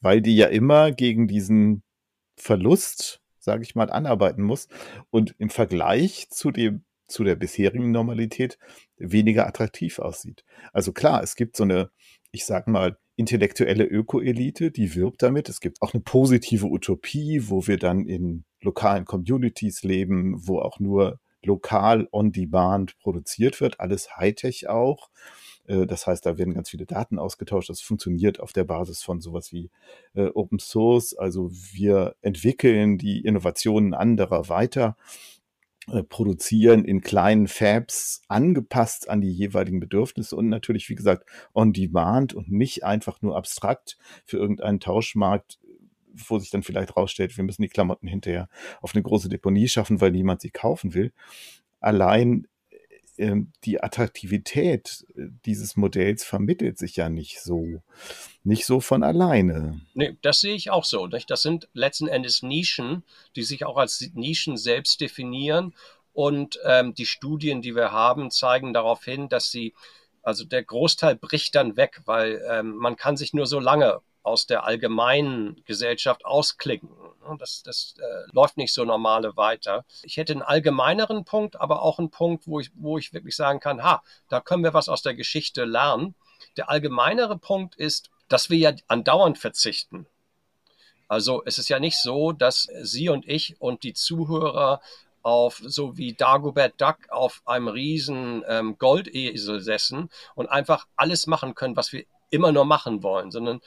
Weil 0.00 0.22
die 0.22 0.34
ja 0.34 0.46
immer 0.46 0.90
gegen 0.90 1.28
diesen 1.28 1.82
Verlust, 2.36 3.20
sage 3.38 3.62
ich 3.62 3.74
mal, 3.74 3.90
anarbeiten 3.90 4.42
muss 4.42 4.68
und 5.10 5.34
im 5.38 5.50
Vergleich 5.50 6.28
zu 6.30 6.50
dem 6.50 6.84
zu 7.12 7.24
der 7.24 7.36
bisherigen 7.36 7.90
Normalität 7.90 8.58
weniger 8.96 9.46
attraktiv 9.46 9.98
aussieht. 9.98 10.44
Also 10.72 10.92
klar, 10.92 11.22
es 11.22 11.36
gibt 11.36 11.56
so 11.56 11.64
eine, 11.64 11.90
ich 12.30 12.46
sag 12.46 12.66
mal, 12.66 12.96
intellektuelle 13.22 13.84
Ökoelite, 13.84 14.72
die 14.72 14.96
wirbt 14.96 15.22
damit. 15.22 15.48
Es 15.48 15.60
gibt 15.60 15.80
auch 15.80 15.94
eine 15.94 16.02
positive 16.02 16.66
Utopie, 16.66 17.48
wo 17.48 17.68
wir 17.68 17.78
dann 17.78 18.04
in 18.04 18.44
lokalen 18.60 19.04
Communities 19.04 19.84
leben, 19.84 20.34
wo 20.48 20.58
auch 20.58 20.80
nur 20.80 21.20
lokal 21.44 22.08
on 22.10 22.32
demand 22.32 22.98
produziert 22.98 23.60
wird, 23.60 23.78
alles 23.78 24.16
Hightech 24.16 24.68
auch. 24.68 25.08
Äh, 25.66 25.86
das 25.86 26.08
heißt, 26.08 26.26
da 26.26 26.36
werden 26.36 26.54
ganz 26.54 26.70
viele 26.70 26.84
Daten 26.84 27.20
ausgetauscht. 27.20 27.70
Das 27.70 27.80
funktioniert 27.80 28.40
auf 28.40 28.52
der 28.52 28.64
Basis 28.64 29.02
von 29.02 29.20
sowas 29.20 29.52
wie 29.52 29.70
äh, 30.14 30.26
Open 30.26 30.58
Source. 30.58 31.14
Also 31.14 31.48
wir 31.52 32.16
entwickeln 32.22 32.98
die 32.98 33.20
Innovationen 33.20 33.94
anderer 33.94 34.48
weiter 34.48 34.96
produzieren 36.08 36.84
in 36.84 37.00
kleinen 37.00 37.48
Fabs 37.48 38.22
angepasst 38.28 39.08
an 39.08 39.20
die 39.20 39.32
jeweiligen 39.32 39.80
Bedürfnisse 39.80 40.36
und 40.36 40.48
natürlich, 40.48 40.88
wie 40.88 40.94
gesagt, 40.94 41.28
on 41.54 41.72
demand 41.72 42.34
und 42.34 42.50
nicht 42.50 42.84
einfach 42.84 43.20
nur 43.22 43.36
abstrakt 43.36 43.98
für 44.24 44.36
irgendeinen 44.36 44.80
Tauschmarkt, 44.80 45.58
wo 46.14 46.38
sich 46.38 46.50
dann 46.50 46.62
vielleicht 46.62 46.96
rausstellt, 46.96 47.36
wir 47.36 47.44
müssen 47.44 47.62
die 47.62 47.68
Klamotten 47.68 48.06
hinterher 48.06 48.48
auf 48.80 48.94
eine 48.94 49.02
große 49.02 49.28
Deponie 49.28 49.68
schaffen, 49.68 50.00
weil 50.00 50.10
niemand 50.10 50.40
sie 50.40 50.50
kaufen 50.50 50.94
will. 50.94 51.12
Allein 51.80 52.46
die 53.64 53.82
Attraktivität 53.82 55.04
äh, 55.16 55.28
dieses 55.44 55.76
Modells 55.76 56.24
vermittelt 56.24 56.78
sich 56.78 56.96
ja 56.96 57.08
nicht 57.08 57.40
so, 57.40 57.82
nicht 58.44 58.66
so 58.66 58.80
von 58.80 59.02
alleine. 59.02 59.80
Nee, 59.94 60.16
das 60.22 60.40
sehe 60.40 60.54
ich 60.54 60.70
auch 60.70 60.84
so. 60.84 61.06
Das 61.06 61.42
sind 61.42 61.68
letzten 61.72 62.08
Endes 62.08 62.42
Nischen, 62.42 63.02
die 63.36 63.42
sich 63.42 63.64
auch 63.64 63.76
als 63.76 64.10
Nischen 64.14 64.56
selbst 64.56 65.00
definieren. 65.00 65.74
Und 66.12 66.58
ähm, 66.64 66.94
die 66.94 67.06
Studien, 67.06 67.62
die 67.62 67.74
wir 67.74 67.92
haben, 67.92 68.30
zeigen 68.30 68.74
darauf 68.74 69.04
hin, 69.04 69.28
dass 69.28 69.50
sie, 69.50 69.72
also 70.22 70.44
der 70.44 70.62
Großteil 70.62 71.16
bricht 71.16 71.54
dann 71.54 71.76
weg, 71.76 72.02
weil 72.04 72.42
ähm, 72.50 72.76
man 72.76 72.96
kann 72.96 73.16
sich 73.16 73.32
nur 73.32 73.46
so 73.46 73.60
lange 73.60 74.00
aus 74.22 74.46
der 74.46 74.64
allgemeinen 74.64 75.62
Gesellschaft 75.64 76.24
ausklicken. 76.24 76.90
Das, 77.38 77.62
das 77.62 77.94
äh, 77.98 78.30
läuft 78.32 78.56
nicht 78.56 78.72
so 78.72 78.84
normale 78.84 79.36
weiter. 79.36 79.84
Ich 80.02 80.16
hätte 80.16 80.32
einen 80.32 80.42
allgemeineren 80.42 81.24
Punkt, 81.24 81.60
aber 81.60 81.82
auch 81.82 81.98
einen 81.98 82.10
Punkt, 82.10 82.46
wo 82.46 82.60
ich, 82.60 82.70
wo 82.74 82.98
ich 82.98 83.12
wirklich 83.12 83.36
sagen 83.36 83.60
kann, 83.60 83.82
ha, 83.82 84.02
da 84.28 84.40
können 84.40 84.64
wir 84.64 84.74
was 84.74 84.88
aus 84.88 85.02
der 85.02 85.14
Geschichte 85.14 85.64
lernen. 85.64 86.14
Der 86.56 86.68
allgemeinere 86.70 87.38
Punkt 87.38 87.76
ist, 87.76 88.10
dass 88.28 88.50
wir 88.50 88.58
ja 88.58 88.72
andauernd 88.88 89.38
verzichten. 89.38 90.06
Also 91.08 91.42
es 91.44 91.58
ist 91.58 91.68
ja 91.68 91.78
nicht 91.78 92.00
so, 92.00 92.32
dass 92.32 92.68
Sie 92.80 93.10
und 93.10 93.28
ich 93.28 93.60
und 93.60 93.82
die 93.82 93.92
Zuhörer 93.92 94.80
auf 95.22 95.60
so 95.64 95.96
wie 95.96 96.14
Dagobert 96.14 96.80
Duck 96.80 96.96
auf 97.10 97.42
einem 97.44 97.68
riesen 97.68 98.42
ähm, 98.48 98.78
Goldesel 98.78 99.60
sessen 99.60 100.10
und 100.34 100.48
einfach 100.48 100.86
alles 100.96 101.26
machen 101.26 101.54
können, 101.54 101.76
was 101.76 101.92
wir 101.92 102.04
immer 102.30 102.50
nur 102.50 102.64
machen 102.64 103.02
wollen, 103.02 103.30
sondern 103.30 103.60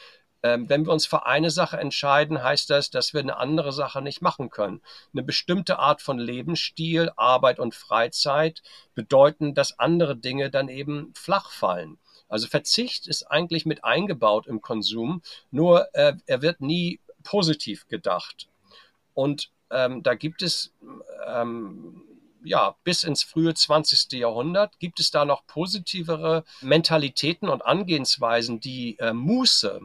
ähm, 0.46 0.70
wenn 0.70 0.86
wir 0.86 0.94
uns 0.94 1.08
für 1.08 1.26
eine 1.26 1.50
Sache 1.50 1.78
entscheiden, 1.78 2.44
heißt 2.44 2.70
das, 2.70 2.92
dass 2.92 3.16
wir 3.16 3.22
eine 3.22 3.38
andere 3.38 3.72
Sache 3.72 4.04
nicht 4.04 4.22
machen 4.22 4.52
können. 4.52 4.80
Eine 5.12 5.24
bestimmte 5.24 5.80
Art 5.80 6.04
von 6.04 6.20
Lebensstil, 6.20 7.12
Arbeit 7.16 7.58
und 7.58 7.74
Freizeit 7.74 8.62
bedeuten, 8.94 9.56
dass 9.56 9.80
andere 9.80 10.16
Dinge 10.16 10.52
dann 10.52 10.70
eben 10.70 11.12
flach 11.16 11.50
fallen. 11.50 11.98
Also 12.30 12.46
Verzicht 12.46 13.08
ist 13.08 13.24
eigentlich 13.24 13.66
mit 13.66 13.84
eingebaut 13.84 14.46
im 14.46 14.62
Konsum, 14.62 15.24
nur 15.50 15.88
äh, 15.96 16.14
er 16.28 16.44
wird 16.44 16.62
nie 16.62 17.00
positiv 17.24 17.88
gedacht. 17.88 18.48
Und 19.16 19.50
ähm, 19.72 20.04
da 20.04 20.14
gibt 20.14 20.44
es 20.44 20.72
ähm, 21.26 22.04
ja, 22.44 22.76
bis 22.84 23.04
ins 23.04 23.24
frühe 23.24 23.56
20. 23.56 24.12
Jahrhundert 24.12 24.78
gibt 24.78 25.00
es 25.00 25.10
da 25.10 25.26
noch 25.26 25.48
positivere 25.48 26.44
Mentalitäten 26.62 27.50
und 27.50 27.66
Angehensweisen, 27.66 28.60
die 28.60 29.00
äh, 29.00 29.12
Muße, 29.12 29.82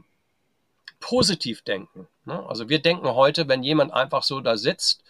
positiv 1.00 1.62
denken. 1.62 2.06
Ne? 2.24 2.46
Also 2.48 2.68
wir 2.68 2.80
denken 2.80 3.08
heute, 3.08 3.48
wenn 3.48 3.62
jemand 3.62 3.92
einfach 3.92 4.22
so 4.22 4.40
da 4.40 4.56
sitzt 4.56 5.02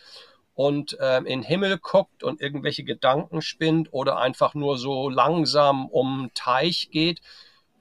und 0.54 0.96
ähm, 1.00 1.26
in 1.26 1.40
den 1.40 1.46
Himmel 1.46 1.78
guckt 1.78 2.22
und 2.22 2.40
irgendwelche 2.40 2.84
Gedanken 2.84 3.42
spinnt 3.42 3.92
oder 3.92 4.18
einfach 4.18 4.54
nur 4.54 4.78
so 4.78 5.08
langsam 5.08 5.88
um 5.88 6.30
Teich 6.34 6.90
geht, 6.90 7.20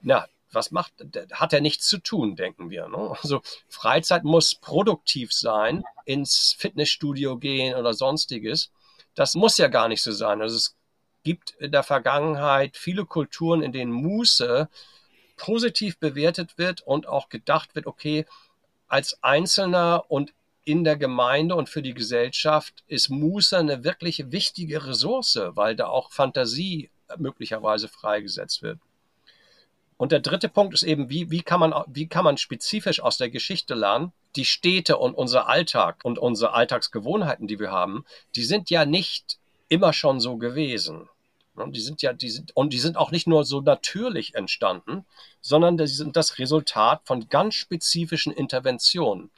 na, 0.02 0.26
was 0.52 0.70
macht, 0.70 0.92
hat 1.32 1.52
er 1.52 1.60
nichts 1.60 1.86
zu 1.86 1.98
tun, 1.98 2.36
denken 2.36 2.70
wir. 2.70 2.88
Ne? 2.88 3.14
Also 3.22 3.40
Freizeit 3.68 4.24
muss 4.24 4.54
produktiv 4.54 5.32
sein, 5.32 5.84
ins 6.04 6.56
Fitnessstudio 6.58 7.38
gehen 7.38 7.76
oder 7.76 7.94
sonstiges. 7.94 8.72
Das 9.14 9.34
muss 9.34 9.58
ja 9.58 9.68
gar 9.68 9.88
nicht 9.88 10.02
so 10.02 10.12
sein. 10.12 10.40
Also 10.42 10.56
es 10.56 10.76
gibt 11.22 11.50
in 11.58 11.72
der 11.72 11.82
Vergangenheit 11.82 12.76
viele 12.76 13.04
Kulturen, 13.04 13.62
in 13.62 13.72
denen 13.72 13.92
Muße 13.92 14.68
positiv 15.40 15.98
bewertet 15.98 16.58
wird 16.58 16.82
und 16.82 17.08
auch 17.08 17.30
gedacht 17.30 17.74
wird, 17.74 17.86
okay, 17.86 18.26
als 18.88 19.22
Einzelner 19.22 20.04
und 20.08 20.34
in 20.64 20.84
der 20.84 20.96
Gemeinde 20.96 21.54
und 21.56 21.70
für 21.70 21.80
die 21.80 21.94
Gesellschaft 21.94 22.84
ist 22.86 23.08
Muße 23.08 23.56
eine 23.56 23.82
wirklich 23.82 24.30
wichtige 24.30 24.86
Ressource, 24.86 25.40
weil 25.54 25.74
da 25.74 25.86
auch 25.86 26.12
Fantasie 26.12 26.90
möglicherweise 27.16 27.88
freigesetzt 27.88 28.62
wird. 28.62 28.78
Und 29.96 30.12
der 30.12 30.20
dritte 30.20 30.50
Punkt 30.50 30.74
ist 30.74 30.82
eben, 30.82 31.08
wie, 31.08 31.30
wie, 31.30 31.42
kann 31.42 31.60
man, 31.60 31.74
wie 31.88 32.06
kann 32.06 32.24
man 32.24 32.36
spezifisch 32.36 33.00
aus 33.00 33.16
der 33.16 33.30
Geschichte 33.30 33.74
lernen? 33.74 34.12
Die 34.36 34.44
Städte 34.44 34.98
und 34.98 35.14
unser 35.14 35.48
Alltag 35.48 36.00
und 36.04 36.18
unsere 36.18 36.52
Alltagsgewohnheiten, 36.52 37.46
die 37.46 37.58
wir 37.58 37.70
haben, 37.70 38.04
die 38.36 38.44
sind 38.44 38.68
ja 38.68 38.84
nicht 38.84 39.38
immer 39.68 39.92
schon 39.94 40.20
so 40.20 40.36
gewesen. 40.36 41.08
Ne, 41.66 41.72
die 41.72 41.80
sind 41.80 42.02
ja, 42.02 42.12
die 42.12 42.30
sind, 42.30 42.56
und 42.56 42.72
die 42.72 42.78
sind 42.78 42.96
auch 42.96 43.10
nicht 43.10 43.26
nur 43.26 43.44
so 43.44 43.60
natürlich 43.60 44.34
entstanden, 44.34 45.04
sondern 45.40 45.76
die 45.76 45.86
sind 45.86 46.16
das 46.16 46.38
Resultat 46.38 47.02
von 47.04 47.28
ganz 47.28 47.54
spezifischen 47.54 48.32
Interventionen. 48.32 49.30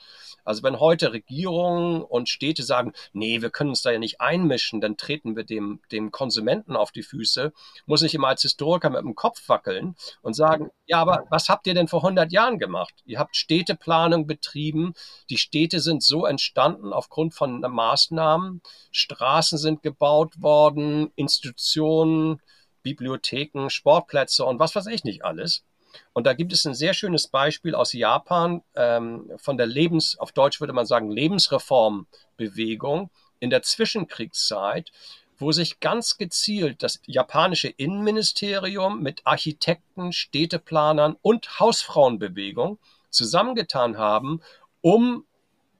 Also 0.44 0.62
wenn 0.62 0.81
heute 0.81 1.12
Regierungen 1.12 2.02
und 2.02 2.28
Städte 2.28 2.62
sagen, 2.62 2.92
nee, 3.12 3.42
wir 3.42 3.50
können 3.50 3.70
uns 3.70 3.83
da 3.83 3.90
ja 3.90 3.98
nicht 3.98 4.20
einmischen, 4.20 4.81
dann 4.81 4.96
treten 4.96 5.37
wir 5.37 5.44
dem, 5.44 5.81
dem 5.90 6.11
Konsumenten 6.11 6.76
auf 6.76 6.92
die 6.92 7.02
Füße, 7.02 7.52
muss 7.87 8.02
ich 8.02 8.14
immer 8.14 8.28
als 8.28 8.42
Historiker 8.42 8.90
mit 8.90 9.02
dem 9.02 9.14
Kopf 9.14 9.48
wackeln 9.48 9.96
und 10.22 10.35
sagen, 10.35 10.70
ja, 10.87 10.98
aber 10.98 11.24
was 11.31 11.48
habt 11.48 11.66
ihr 11.66 11.74
denn 11.74 11.88
vor 11.88 12.00
100 12.00 12.33
Jahren 12.33 12.59
gemacht? 12.59 12.94
Ihr 13.05 13.18
habt 13.18 13.37
Städteplanung 13.37 14.26
betrieben, 14.26 14.94
die 15.31 15.38
Städte 15.38 15.81
sind 15.81 16.02
so 16.02 16.26
entstanden 16.26 16.92
aufgrund 16.92 17.35
von 17.35 17.61
Maßnahmen, 17.61 18.62
Straßen 18.90 19.59
sind 19.59 19.83
gebaut 19.83 20.40
worden, 20.40 21.12
Institutionen, 21.16 22.40
Bibliotheken, 22.83 23.70
Sportplätze 23.70 24.44
und 24.44 24.59
was 24.59 24.74
weiß 24.74 24.87
ich 24.87 25.05
nicht 25.05 25.24
alles. 25.24 25.64
Und 26.12 26.26
da 26.26 26.33
gibt 26.33 26.52
es 26.52 26.64
ein 26.64 26.74
sehr 26.74 26.94
schönes 26.94 27.28
Beispiel 27.28 27.74
aus 27.74 27.92
Japan 27.92 28.62
ähm, 28.74 29.31
von 29.37 29.57
der 29.57 29.66
Lebens, 29.66 30.18
auf 30.18 30.33
Deutsch 30.33 30.61
würde 30.61 30.72
man 30.72 30.87
sagen, 30.87 31.11
Lebensreformbewegung 31.11 33.11
in 33.40 33.50
der 33.50 33.62
Zwischenkriegszeit, 33.62 34.92
wo 35.38 35.52
sich 35.52 35.81
ganz 35.81 36.18
gezielt 36.18 36.83
das 36.83 37.00
japanische 37.05 37.68
Innenministerium 37.68 39.02
mit 39.02 39.22
Architekten, 39.24 40.12
Städteplanern 40.12 41.16
und 41.20 41.59
Hausfrauenbewegung 41.59 42.78
zusammengetan 43.11 43.98
haben, 43.98 44.40
um 44.81 45.24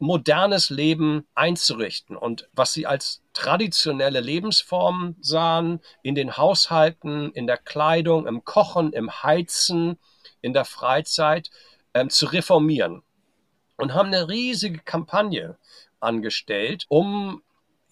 modernes 0.03 0.69
Leben 0.69 1.29
einzurichten 1.37 2.17
und 2.17 2.49
was 2.53 2.73
sie 2.73 2.87
als 2.87 3.23
traditionelle 3.35 4.19
Lebensformen 4.19 5.17
sahen, 5.21 5.81
in 6.03 6.17
den 6.17 6.37
Haushalten, 6.37 7.31
in 7.31 7.47
der 7.47 7.57
Kleidung, 7.57 8.27
im 8.27 8.45
Kochen, 8.45 8.93
im 8.93 9.23
Heizen, 9.23 9.99
in 10.41 10.53
der 10.53 10.65
Freizeit, 10.65 11.51
ähm, 11.95 12.11
zu 12.11 12.27
reformieren. 12.27 13.05
Und 13.77 13.95
haben 13.95 14.09
eine 14.09 14.29
riesige 14.29 14.81
Kampagne 14.81 15.57
angestellt, 16.01 16.85
um 16.89 17.41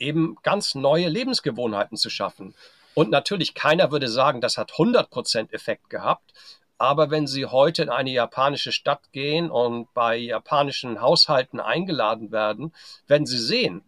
eben 0.01 0.37
ganz 0.43 0.75
neue 0.75 1.09
Lebensgewohnheiten 1.09 1.97
zu 1.97 2.11
schaffen. 2.11 2.57
Und 2.95 3.11
natürlich, 3.11 3.55
keiner 3.55 3.93
würde 3.93 4.09
sagen, 4.09 4.41
das 4.41 4.59
hat 4.59 4.73
100% 4.73 5.53
Effekt 5.53 5.91
gehabt, 5.91 6.33
aber 6.81 7.11
wenn 7.11 7.27
Sie 7.27 7.45
heute 7.45 7.83
in 7.83 7.91
eine 7.91 8.11
japanische 8.11 8.73
Stadt 8.73 9.13
gehen 9.13 9.51
und 9.51 9.93
bei 9.93 10.17
japanischen 10.17 11.03
Haushalten 11.03 11.61
eingeladen 11.61 12.33
werden, 12.33 12.73
werden 13.07 13.27
Sie 13.27 13.39
sehen, 13.39 13.83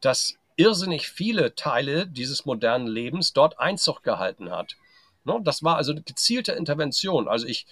dass 0.00 0.38
irrsinnig 0.56 1.10
viele 1.10 1.54
Teile 1.54 2.06
dieses 2.06 2.46
modernen 2.46 2.86
Lebens 2.86 3.34
dort 3.34 3.60
Einzug 3.60 4.02
gehalten 4.02 4.50
hat. 4.50 4.76
Ne, 5.24 5.38
das 5.44 5.62
war 5.62 5.76
also 5.76 5.92
eine 5.92 6.00
gezielte 6.00 6.52
Intervention. 6.52 7.28
Also 7.28 7.46
ich, 7.46 7.66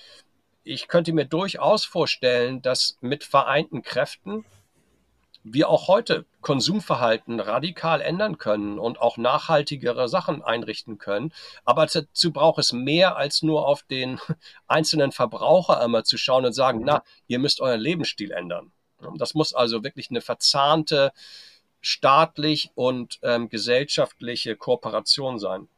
ich 0.63 0.89
könnte 0.89 1.15
mir 1.15 1.25
durchaus 1.25 1.87
vorstellen, 1.87 2.61
dass 2.61 2.99
mit 3.01 3.25
vereinten 3.25 3.81
Kräften 3.81 4.45
wir 5.53 5.69
auch 5.69 5.87
heute 5.87 6.27
Konsumverhalten 6.41 7.39
radikal 7.39 8.01
ändern 8.01 8.37
können 8.37 8.79
und 8.79 9.01
auch 9.01 9.17
nachhaltigere 9.17 10.09
Sachen 10.09 10.43
einrichten 10.43 10.99
können. 10.99 11.33
Aber 11.65 11.87
dazu 11.87 12.33
braucht 12.33 12.59
es 12.59 12.73
mehr 12.73 13.17
als 13.17 13.43
nur 13.43 13.67
auf 13.67 13.83
den 13.85 14.19
einzelnen 14.67 15.13
Verbraucher 15.13 15.81
einmal 15.81 16.05
zu 16.05 16.19
schauen 16.19 16.45
und 16.45 16.53
sagen, 16.53 16.83
na, 16.85 17.03
ihr 17.29 17.39
müsst 17.39 17.61
euren 17.61 17.81
Lebensstil 17.81 18.33
ändern. 18.33 18.73
Das 19.19 19.35
muss 19.35 19.55
also 19.55 19.85
wirklich 19.85 20.11
eine 20.11 20.21
verzahnte 20.21 21.13
staatlich 21.81 22.71
und 22.75 23.21
ähm, 23.23 23.49
gesellschaftliche 23.49 24.57
Kooperation 24.57 25.39
sein. 25.39 25.69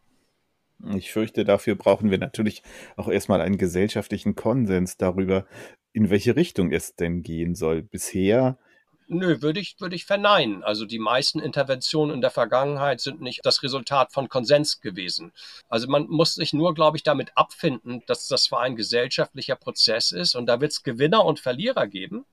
Ich 0.94 1.10
fürchte, 1.12 1.44
dafür 1.44 1.74
brauchen 1.74 2.10
wir 2.10 2.18
natürlich 2.18 2.62
auch 2.96 3.08
erstmal 3.08 3.40
einen 3.40 3.58
gesellschaftlichen 3.58 4.34
Konsens 4.34 4.96
darüber, 4.96 5.44
in 5.92 6.08
welche 6.08 6.36
Richtung 6.36 6.70
es 6.70 6.94
denn 6.94 7.22
gehen 7.22 7.54
soll. 7.54 7.82
Bisher 7.82 8.56
Nö, 9.10 9.40
würde 9.40 9.58
ich, 9.58 9.80
würde 9.80 9.96
ich 9.96 10.04
verneinen. 10.04 10.62
Also 10.62 10.84
die 10.84 10.98
meisten 10.98 11.40
Interventionen 11.40 12.14
in 12.14 12.20
der 12.20 12.30
Vergangenheit 12.30 13.00
sind 13.00 13.22
nicht 13.22 13.40
das 13.42 13.62
Resultat 13.62 14.12
von 14.12 14.28
Konsens 14.28 14.82
gewesen. 14.82 15.32
Also 15.70 15.88
man 15.88 16.06
muss 16.08 16.34
sich 16.34 16.52
nur, 16.52 16.74
glaube 16.74 16.98
ich, 16.98 17.04
damit 17.04 17.32
abfinden, 17.34 18.02
dass 18.06 18.28
das 18.28 18.44
zwar 18.44 18.60
ein 18.60 18.76
gesellschaftlicher 18.76 19.56
Prozess 19.56 20.12
ist 20.12 20.34
und 20.34 20.44
da 20.44 20.60
wird 20.60 20.72
es 20.72 20.82
Gewinner 20.82 21.24
und 21.24 21.40
Verlierer 21.40 21.86
geben. 21.86 22.26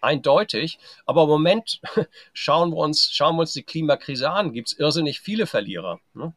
Eindeutig. 0.00 0.78
Aber 1.04 1.24
im 1.24 1.28
Moment 1.28 1.80
schauen 2.32 2.70
wir 2.70 2.78
uns, 2.78 3.10
schauen 3.12 3.36
wir 3.36 3.40
uns 3.42 3.52
die 3.52 3.62
Klimakrise 3.62 4.30
an. 4.30 4.54
Gibt 4.54 4.68
es 4.68 4.78
irrsinnig 4.78 5.20
viele 5.20 5.46
Verlierer. 5.46 6.00
Ne? 6.14 6.34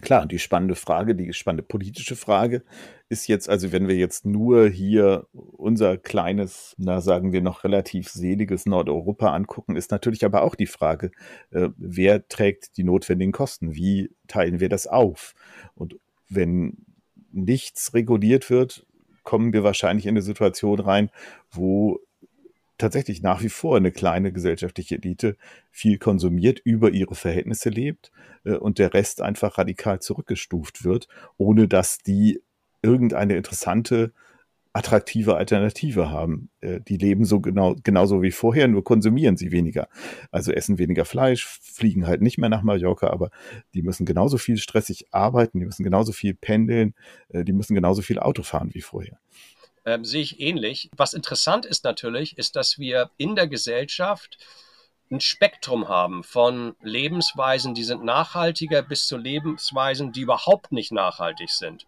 Klar, 0.00 0.26
die 0.26 0.38
spannende 0.38 0.74
Frage, 0.74 1.14
die 1.14 1.32
spannende 1.32 1.62
politische 1.62 2.16
Frage 2.16 2.62
ist 3.08 3.26
jetzt, 3.26 3.48
also 3.48 3.72
wenn 3.72 3.88
wir 3.88 3.96
jetzt 3.96 4.26
nur 4.26 4.68
hier 4.68 5.26
unser 5.32 5.96
kleines, 5.96 6.74
na 6.78 7.00
sagen 7.00 7.32
wir 7.32 7.40
noch 7.40 7.64
relativ 7.64 8.08
seliges 8.08 8.66
Nordeuropa 8.66 9.32
angucken, 9.32 9.76
ist 9.76 9.90
natürlich 9.90 10.24
aber 10.24 10.42
auch 10.42 10.56
die 10.56 10.66
Frage, 10.66 11.10
äh, 11.50 11.68
wer 11.76 12.28
trägt 12.28 12.76
die 12.76 12.84
notwendigen 12.84 13.32
Kosten? 13.32 13.74
Wie 13.74 14.10
teilen 14.26 14.60
wir 14.60 14.68
das 14.68 14.86
auf? 14.86 15.34
Und 15.74 15.98
wenn 16.28 16.84
nichts 17.32 17.94
reguliert 17.94 18.50
wird, 18.50 18.86
kommen 19.22 19.52
wir 19.52 19.64
wahrscheinlich 19.64 20.06
in 20.06 20.10
eine 20.10 20.22
Situation 20.22 20.80
rein, 20.80 21.10
wo 21.50 22.00
tatsächlich 22.78 23.22
nach 23.22 23.42
wie 23.42 23.48
vor 23.48 23.76
eine 23.76 23.92
kleine 23.92 24.32
gesellschaftliche 24.32 24.96
Elite 24.96 25.36
viel 25.70 25.98
konsumiert, 25.98 26.60
über 26.64 26.90
ihre 26.90 27.14
Verhältnisse 27.14 27.70
lebt 27.70 28.10
äh, 28.44 28.54
und 28.54 28.78
der 28.78 28.94
Rest 28.94 29.22
einfach 29.22 29.58
radikal 29.58 30.00
zurückgestuft 30.00 30.84
wird, 30.84 31.08
ohne 31.36 31.68
dass 31.68 31.98
die 31.98 32.42
irgendeine 32.82 33.36
interessante, 33.36 34.12
attraktive 34.72 35.36
Alternative 35.36 36.10
haben. 36.10 36.50
Äh, 36.60 36.80
die 36.80 36.96
leben 36.96 37.24
so 37.24 37.40
genau, 37.40 37.76
genauso 37.82 38.22
wie 38.22 38.32
vorher, 38.32 38.66
nur 38.66 38.82
konsumieren 38.82 39.36
sie 39.36 39.52
weniger. 39.52 39.88
Also 40.32 40.50
essen 40.50 40.78
weniger 40.78 41.04
Fleisch, 41.04 41.46
fliegen 41.46 42.08
halt 42.08 42.22
nicht 42.22 42.38
mehr 42.38 42.48
nach 42.48 42.62
Mallorca, 42.62 43.08
aber 43.08 43.30
die 43.72 43.82
müssen 43.82 44.04
genauso 44.04 44.36
viel 44.36 44.56
stressig 44.56 45.06
arbeiten, 45.12 45.60
die 45.60 45.66
müssen 45.66 45.84
genauso 45.84 46.12
viel 46.12 46.34
pendeln, 46.34 46.94
äh, 47.28 47.44
die 47.44 47.52
müssen 47.52 47.76
genauso 47.76 48.02
viel 48.02 48.18
Auto 48.18 48.42
fahren 48.42 48.70
wie 48.72 48.80
vorher 48.80 49.18
ähm, 49.84 50.04
sehe 50.04 50.22
ich 50.22 50.40
ähnlich. 50.40 50.90
Was 50.96 51.14
interessant 51.14 51.66
ist 51.66 51.84
natürlich, 51.84 52.38
ist, 52.38 52.56
dass 52.56 52.78
wir 52.78 53.10
in 53.16 53.36
der 53.36 53.48
Gesellschaft 53.48 54.38
ein 55.10 55.20
Spektrum 55.20 55.88
haben 55.88 56.24
von 56.24 56.74
Lebensweisen, 56.82 57.74
die 57.74 57.84
sind 57.84 58.04
nachhaltiger, 58.04 58.82
bis 58.82 59.06
zu 59.06 59.16
Lebensweisen, 59.16 60.12
die 60.12 60.22
überhaupt 60.22 60.72
nicht 60.72 60.92
nachhaltig 60.92 61.50
sind. 61.50 61.86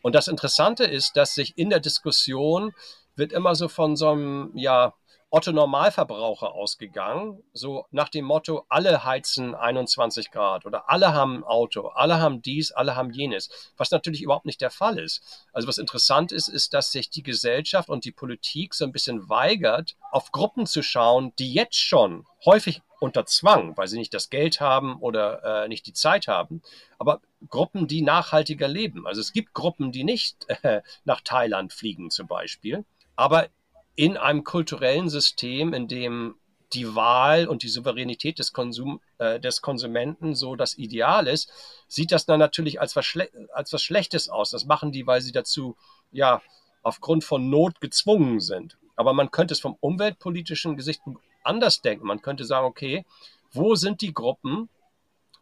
Und 0.00 0.14
das 0.14 0.28
Interessante 0.28 0.84
ist, 0.84 1.16
dass 1.16 1.34
sich 1.34 1.56
in 1.56 1.70
der 1.70 1.80
Diskussion 1.80 2.72
wird 3.14 3.32
immer 3.32 3.54
so 3.54 3.68
von 3.68 3.96
so 3.96 4.10
einem, 4.10 4.50
ja, 4.54 4.94
Otto 5.34 5.50
Normalverbraucher 5.50 6.52
ausgegangen, 6.52 7.42
so 7.54 7.86
nach 7.90 8.10
dem 8.10 8.26
Motto, 8.26 8.66
alle 8.68 9.02
heizen 9.02 9.54
21 9.54 10.30
Grad 10.30 10.66
oder 10.66 10.90
alle 10.90 11.14
haben 11.14 11.38
ein 11.38 11.44
Auto, 11.44 11.88
alle 11.88 12.20
haben 12.20 12.42
dies, 12.42 12.70
alle 12.70 12.96
haben 12.96 13.10
jenes, 13.10 13.48
was 13.78 13.90
natürlich 13.90 14.20
überhaupt 14.20 14.44
nicht 14.44 14.60
der 14.60 14.70
Fall 14.70 14.98
ist. 14.98 15.46
Also 15.54 15.68
was 15.68 15.78
interessant 15.78 16.32
ist, 16.32 16.48
ist, 16.48 16.74
dass 16.74 16.92
sich 16.92 17.08
die 17.08 17.22
Gesellschaft 17.22 17.88
und 17.88 18.04
die 18.04 18.12
Politik 18.12 18.74
so 18.74 18.84
ein 18.84 18.92
bisschen 18.92 19.30
weigert, 19.30 19.96
auf 20.10 20.32
Gruppen 20.32 20.66
zu 20.66 20.82
schauen, 20.82 21.32
die 21.38 21.54
jetzt 21.54 21.80
schon 21.80 22.26
häufig 22.44 22.82
unter 23.00 23.24
Zwang, 23.24 23.74
weil 23.78 23.88
sie 23.88 23.98
nicht 23.98 24.12
das 24.12 24.28
Geld 24.28 24.60
haben 24.60 24.96
oder 25.00 25.64
äh, 25.64 25.68
nicht 25.68 25.86
die 25.86 25.94
Zeit 25.94 26.28
haben, 26.28 26.60
aber 26.98 27.22
Gruppen, 27.48 27.86
die 27.86 28.02
nachhaltiger 28.02 28.68
leben. 28.68 29.06
Also 29.06 29.22
es 29.22 29.32
gibt 29.32 29.54
Gruppen, 29.54 29.92
die 29.92 30.04
nicht 30.04 30.46
äh, 30.62 30.82
nach 31.04 31.22
Thailand 31.22 31.72
fliegen 31.72 32.10
zum 32.10 32.26
Beispiel, 32.26 32.84
aber 33.16 33.48
in 33.94 34.16
einem 34.16 34.44
kulturellen 34.44 35.08
System, 35.08 35.74
in 35.74 35.88
dem 35.88 36.36
die 36.72 36.94
Wahl 36.94 37.46
und 37.46 37.62
die 37.62 37.68
Souveränität 37.68 38.38
des, 38.38 38.52
Konsum, 38.52 39.00
äh, 39.18 39.38
des 39.38 39.60
Konsumenten 39.60 40.34
so 40.34 40.56
das 40.56 40.78
Ideal 40.78 41.26
ist, 41.26 41.52
sieht 41.86 42.12
das 42.12 42.24
dann 42.24 42.40
natürlich 42.40 42.80
als 42.80 42.96
was, 42.96 43.06
als 43.52 43.72
was 43.72 43.82
Schlechtes 43.82 44.28
aus. 44.28 44.50
Das 44.50 44.64
machen 44.64 44.92
die, 44.92 45.06
weil 45.06 45.20
sie 45.20 45.32
dazu 45.32 45.76
ja 46.10 46.40
aufgrund 46.82 47.24
von 47.24 47.50
Not 47.50 47.80
gezwungen 47.80 48.40
sind. 48.40 48.78
Aber 48.96 49.12
man 49.12 49.30
könnte 49.30 49.52
es 49.52 49.60
vom 49.60 49.76
umweltpolitischen 49.80 50.76
Gesichtspunkt 50.76 51.22
anders 51.44 51.80
denken. 51.82 52.06
Man 52.06 52.22
könnte 52.22 52.44
sagen, 52.44 52.66
okay, 52.66 53.04
wo 53.52 53.74
sind 53.74 54.00
die 54.00 54.14
Gruppen, 54.14 54.68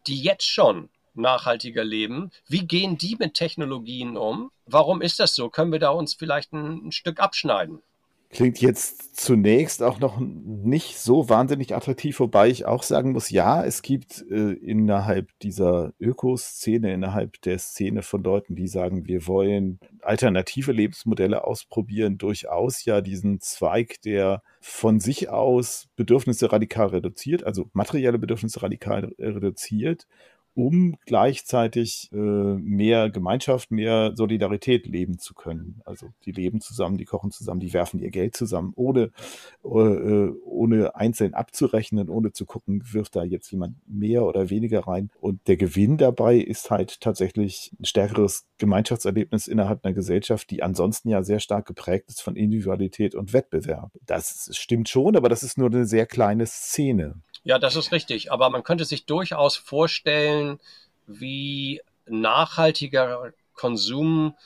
die 0.07 0.21
jetzt 0.21 0.47
schon 0.47 0.89
nachhaltiger 1.15 1.85
leben? 1.85 2.31
Wie 2.49 2.67
gehen 2.67 2.99
die 2.99 3.17
mit 3.19 3.35
Technologien 3.35 4.17
um? 4.17 4.51
Warum 4.67 5.03
ist 5.03 5.21
das 5.21 5.35
so? 5.35 5.49
Können 5.49 5.73
wir 5.73 5.79
da 5.79 5.91
uns 5.91 6.15
vielleicht 6.15 6.53
ein, 6.53 6.89
ein 6.89 6.93
Stück 6.93 7.21
abschneiden? 7.21 7.83
Klingt 8.33 8.61
jetzt 8.61 9.17
zunächst 9.17 9.83
auch 9.83 9.99
noch 9.99 10.21
nicht 10.21 10.99
so 10.99 11.29
wahnsinnig 11.29 11.75
attraktiv, 11.75 12.21
wobei 12.21 12.49
ich 12.49 12.65
auch 12.65 12.85
sagen 12.85 13.11
muss, 13.11 13.31
ja, 13.31 13.65
es 13.65 13.83
gibt 13.83 14.25
äh, 14.31 14.53
innerhalb 14.53 15.37
dieser 15.41 15.93
Ökoszene, 15.99 16.93
innerhalb 16.95 17.43
der 17.43 17.59
Szene 17.59 18.03
von 18.03 18.23
Leuten, 18.23 18.55
die 18.55 18.69
sagen, 18.69 19.05
wir 19.07 19.27
wollen 19.27 19.81
alternative 20.03 20.71
Lebensmodelle 20.71 21.43
ausprobieren, 21.43 22.19
durchaus 22.19 22.85
ja 22.85 23.01
diesen 23.01 23.41
Zweig, 23.41 24.01
der 24.03 24.45
von 24.61 25.01
sich 25.01 25.29
aus 25.29 25.89
Bedürfnisse 25.97 26.53
radikal 26.53 26.87
reduziert, 26.87 27.43
also 27.43 27.69
materielle 27.73 28.19
Bedürfnisse 28.21 28.63
radikal 28.63 29.13
reduziert 29.19 30.07
um 30.55 30.97
gleichzeitig 31.07 32.11
äh, 32.13 32.17
mehr 32.17 33.11
Gemeinschaft, 33.11 33.71
mehr 33.71 34.13
Solidarität 34.15 34.87
leben 34.87 35.19
zu 35.19 35.35
können. 35.35 35.81
Also 35.85 36.09
die 36.25 36.33
leben 36.33 36.61
zusammen, 36.61 36.99
die 36.99 37.05
kochen 37.05 37.31
zusammen, 37.31 37.61
die 37.61 37.73
werfen 37.73 38.01
ihr 38.01 38.11
Geld 38.11 38.37
zusammen, 38.37 38.73
ohne, 38.77 39.11
äh, 39.65 40.29
ohne 40.45 40.95
einzeln 40.95 41.35
abzurechnen, 41.35 42.09
ohne 42.09 42.33
zu 42.33 42.47
gucken, 42.47 42.83
wirft 42.93 43.17
da 43.17 43.23
jetzt 43.23 43.51
jemand 43.53 43.77
mehr 43.87 44.25
oder 44.25 44.51
weniger 44.51 44.87
rein. 44.87 45.11
Und 45.21 45.47
der 45.49 45.57
Gewinn 45.57 45.97
dabei 45.97 46.37
ist 46.37 46.71
halt 46.71 47.01
tatsächlich 47.01 47.73
ein 47.79 47.85
stärkeres 47.85 48.47
Gemeinschaftserlebnis 48.59 49.47
innerhalb 49.47 49.85
einer 49.85 49.95
Gesellschaft, 49.95 50.51
die 50.51 50.63
ansonsten 50.63 51.09
ja 51.09 51.23
sehr 51.23 51.41
stark 51.41 51.67
geprägt 51.67 52.09
ist 52.09 52.23
von 52.23 52.37
Individualität 52.37 53.15
und 53.15 53.33
Wettbewerb. 53.33 53.93
Das 54.07 54.51
stimmt 54.53 54.89
schon, 54.89 55.17
aber 55.17 55.29
das 55.29 55.43
ist 55.43 55.59
nur 55.59 55.69
eine 55.69 55.87
sehr 55.87 56.07
kleine 56.07 56.47
Szene. 56.47 57.23
Ja, 57.45 57.59
das 57.59 57.77
ist 57.77 57.93
richtig. 57.93 58.33
Aber 58.33 58.51
man 58.51 58.63
könnte 58.63 58.85
sich 58.85 59.07
durchaus 59.07 59.57
vorstellen, 59.57 60.61
wie 61.07 61.81
nachhaltiger 62.07 63.33
Konsum 63.55 64.37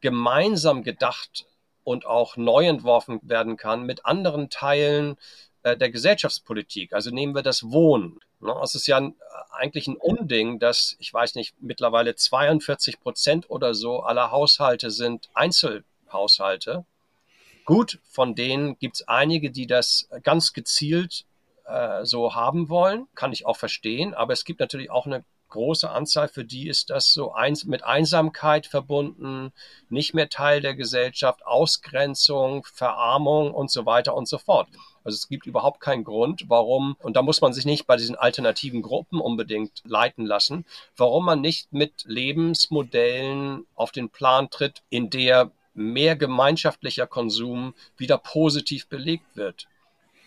gemeinsam 0.00 0.82
gedacht 0.82 1.46
und 1.84 2.06
auch 2.06 2.36
neu 2.36 2.66
entworfen 2.66 3.20
werden 3.22 3.56
kann 3.56 3.84
mit 3.84 4.04
anderen 4.06 4.50
Teilen 4.50 5.16
äh, 5.62 5.76
der 5.76 5.90
Gesellschaftspolitik. 5.90 6.92
Also 6.92 7.10
nehmen 7.10 7.34
wir 7.34 7.42
das 7.42 7.70
Wohnen. 7.70 8.20
Ne? 8.40 8.54
Es 8.62 8.74
ist 8.74 8.86
ja 8.86 9.00
eigentlich 9.50 9.88
ein 9.88 9.96
Unding, 9.96 10.58
dass, 10.58 10.96
ich 10.98 11.12
weiß 11.12 11.34
nicht, 11.34 11.54
mittlerweile 11.60 12.14
42 12.14 13.00
Prozent 13.00 13.50
oder 13.50 13.74
so 13.74 14.00
aller 14.00 14.30
Haushalte 14.30 14.90
sind 14.90 15.28
Einzelhaushalte. 15.34 16.84
Gut, 17.64 17.98
von 18.04 18.34
denen 18.34 18.78
gibt 18.78 18.96
es 18.96 19.08
einige, 19.08 19.50
die 19.50 19.66
das 19.66 20.08
ganz 20.22 20.52
gezielt 20.52 21.24
äh, 21.68 22.04
so 22.04 22.34
haben 22.34 22.68
wollen, 22.68 23.06
kann 23.14 23.32
ich 23.32 23.46
auch 23.46 23.56
verstehen. 23.56 24.14
Aber 24.14 24.32
es 24.32 24.44
gibt 24.44 24.60
natürlich 24.60 24.90
auch 24.90 25.06
eine 25.06 25.24
große 25.48 25.90
Anzahl, 25.90 26.28
für 26.28 26.44
die 26.44 26.68
ist 26.68 26.90
das 26.90 27.12
so 27.12 27.32
eins, 27.32 27.64
mit 27.64 27.84
Einsamkeit 27.84 28.66
verbunden, 28.66 29.52
nicht 29.88 30.14
mehr 30.14 30.28
Teil 30.28 30.60
der 30.60 30.74
Gesellschaft, 30.74 31.44
Ausgrenzung, 31.46 32.64
Verarmung 32.64 33.52
und 33.52 33.70
so 33.70 33.86
weiter 33.86 34.14
und 34.14 34.28
so 34.28 34.38
fort. 34.38 34.68
Also 35.04 35.16
es 35.16 35.28
gibt 35.28 35.46
überhaupt 35.46 35.80
keinen 35.80 36.04
Grund, 36.04 36.44
warum, 36.48 36.96
und 37.00 37.16
da 37.16 37.22
muss 37.22 37.40
man 37.40 37.52
sich 37.52 37.64
nicht 37.64 37.86
bei 37.86 37.96
diesen 37.96 38.16
alternativen 38.16 38.82
Gruppen 38.82 39.20
unbedingt 39.20 39.82
leiten 39.86 40.26
lassen, 40.26 40.66
warum 40.96 41.24
man 41.24 41.40
nicht 41.40 41.72
mit 41.72 42.04
Lebensmodellen 42.04 43.66
auf 43.74 43.90
den 43.90 44.10
Plan 44.10 44.50
tritt, 44.50 44.82
in 44.90 45.08
der 45.08 45.50
mehr 45.72 46.16
gemeinschaftlicher 46.16 47.06
Konsum 47.06 47.74
wieder 47.96 48.18
positiv 48.18 48.88
belegt 48.88 49.36
wird. 49.36 49.66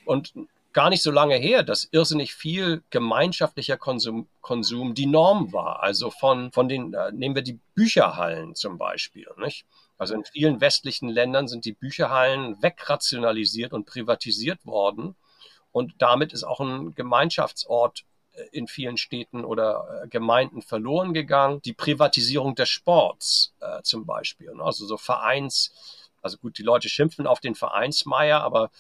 Und 0.06 0.34
gar 0.74 0.90
nicht 0.90 1.04
so 1.04 1.12
lange 1.12 1.36
her, 1.36 1.64
dass 1.64 1.88
irrsinnig 1.92 2.34
viel 2.34 2.84
gemeinschaftlicher 2.90 3.78
Konsum, 3.78 4.28
Konsum 4.42 4.94
die 4.94 5.06
Norm 5.06 5.52
war. 5.54 5.84
Also 5.84 6.12
von, 6.12 6.52
von 6.52 6.70
den, 6.70 6.94
äh, 6.94 7.12
nehmen 7.12 7.36
wir 7.36 7.42
die 7.42 7.60
Bücherhallen 7.76 8.56
zum 8.56 8.78
Beispiel, 8.78 9.28
nicht? 9.38 9.66
Also 9.98 10.16
in 10.16 10.26
vielen 10.26 10.62
westlichen 10.62 11.10
Ländern 11.10 11.48
sind 11.48 11.66
die 11.66 11.74
Bücherhallen 11.74 12.62
wegrationalisiert 12.62 13.72
und 13.72 13.86
privatisiert 13.86 14.66
worden. 14.66 15.16
Und 15.72 15.94
damit 16.00 16.34
ist 16.34 16.44
auch 16.44 16.60
ein 16.60 16.96
Gemeinschaftsort 16.96 18.04
äh, 18.34 18.44
in 18.52 18.68
vielen 18.68 18.98
Städten 18.98 19.46
oder 19.46 20.04
äh, 20.04 20.08
Gemeinden 20.08 20.62
verloren 20.62 21.14
gegangen. 21.14 21.62
Die 21.62 21.74
Privatisierung 21.74 22.56
des 22.56 22.70
Sports 22.70 23.54
äh, 23.60 23.82
zum 23.84 24.06
Beispiel. 24.06 24.54
Ne? 24.54 24.64
Also 24.64 24.86
so 24.86 24.98
Vereins, 24.98 25.74
also 26.22 26.38
gut, 26.38 26.58
die 26.58 26.64
Leute 26.64 26.90
schimpfen 26.90 27.28
auf 27.28 27.40
den 27.40 27.56
Vereinsmeier, 27.56 28.42
aber 28.42 28.72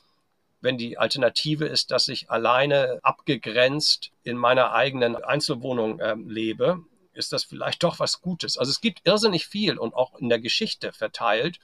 wenn 0.62 0.78
die 0.78 0.97
Alternative 0.97 1.65
ist, 1.65 1.91
dass 1.91 2.08
ich 2.08 2.30
alleine 2.30 3.00
abgegrenzt 3.04 4.12
in 4.24 4.38
meiner 4.38 4.71
eigenen 4.74 5.15
Einzelwohnung 5.15 6.00
äh, 6.00 6.15
lebe, 6.15 6.84
ist 7.13 7.34
das 7.34 7.43
vielleicht 7.43 7.84
doch 7.84 8.00
was 8.00 8.21
Gutes. 8.21 8.58
Also 8.58 8.69
es 8.69 8.80
gibt 8.80 9.02
irrsinnig 9.04 9.47
viel 9.47 9.78
und 9.78 9.93
auch 9.93 10.15
in 10.15 10.30
der 10.30 10.39
Geschichte 10.39 10.93
verteilt. 10.93 11.60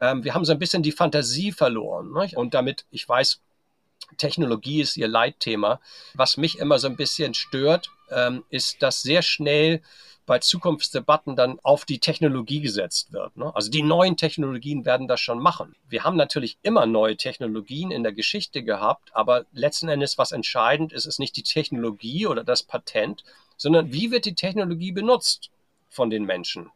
Ähm, 0.00 0.24
wir 0.24 0.34
haben 0.34 0.44
so 0.44 0.52
ein 0.52 0.58
bisschen 0.58 0.82
die 0.82 0.92
Fantasie 0.92 1.52
verloren. 1.52 2.12
Ne? 2.12 2.30
Und 2.34 2.54
damit, 2.54 2.84
ich 2.90 3.08
weiß, 3.08 3.40
Technologie 4.16 4.80
ist 4.80 4.96
ihr 4.96 5.08
Leitthema. 5.08 5.80
Was 6.14 6.36
mich 6.36 6.58
immer 6.58 6.78
so 6.78 6.88
ein 6.88 6.96
bisschen 6.96 7.34
stört, 7.34 7.90
ähm, 8.10 8.44
ist, 8.50 8.82
dass 8.82 9.02
sehr 9.02 9.22
schnell 9.22 9.82
bei 10.28 10.38
Zukunftsdebatten 10.38 11.36
dann 11.36 11.58
auf 11.62 11.86
die 11.86 12.00
Technologie 12.00 12.60
gesetzt 12.60 13.14
wird. 13.14 13.36
Ne? 13.38 13.50
Also 13.56 13.70
die 13.70 13.82
neuen 13.82 14.18
Technologien 14.18 14.84
werden 14.84 15.08
das 15.08 15.20
schon 15.20 15.38
machen. 15.38 15.74
Wir 15.88 16.04
haben 16.04 16.18
natürlich 16.18 16.58
immer 16.62 16.84
neue 16.84 17.16
Technologien 17.16 17.90
in 17.90 18.02
der 18.02 18.12
Geschichte 18.12 18.62
gehabt, 18.62 19.08
aber 19.14 19.46
letzten 19.52 19.88
Endes, 19.88 20.18
was 20.18 20.32
entscheidend 20.32 20.92
ist, 20.92 21.06
ist 21.06 21.18
nicht 21.18 21.34
die 21.36 21.42
Technologie 21.42 22.26
oder 22.26 22.44
das 22.44 22.62
Patent, 22.62 23.24
sondern 23.56 23.90
wie 23.90 24.10
wird 24.10 24.26
die 24.26 24.34
Technologie 24.34 24.92
benutzt 24.92 25.50
von 25.88 26.10
den 26.10 26.24
Menschen. 26.24 26.70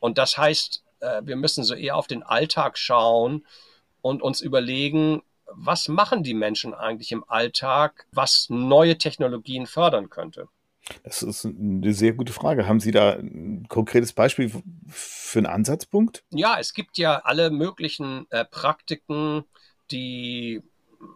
Und 0.00 0.18
das 0.18 0.36
heißt, 0.36 0.82
äh, 0.98 1.22
wir 1.24 1.36
müssen 1.36 1.62
so 1.62 1.74
eher 1.74 1.96
auf 1.96 2.08
den 2.08 2.24
Alltag 2.24 2.78
schauen 2.78 3.46
und 4.02 4.22
uns 4.22 4.40
überlegen, 4.40 5.22
was 5.52 5.88
machen 5.88 6.22
die 6.22 6.34
Menschen 6.34 6.74
eigentlich 6.74 7.12
im 7.12 7.24
Alltag, 7.28 8.06
was 8.12 8.48
neue 8.50 8.98
Technologien 8.98 9.66
fördern 9.66 10.10
könnte. 10.10 10.48
Das 11.02 11.22
ist 11.22 11.44
eine 11.44 11.92
sehr 11.92 12.12
gute 12.12 12.32
Frage. 12.32 12.66
Haben 12.66 12.80
Sie 12.80 12.92
da 12.92 13.12
ein 13.12 13.66
konkretes 13.68 14.12
Beispiel 14.12 14.50
für 14.88 15.38
einen 15.38 15.46
Ansatzpunkt? 15.46 16.24
Ja, 16.30 16.56
es 16.58 16.72
gibt 16.72 16.96
ja 16.96 17.18
alle 17.24 17.50
möglichen 17.50 18.26
äh, 18.30 18.44
Praktiken, 18.44 19.44
die 19.90 20.62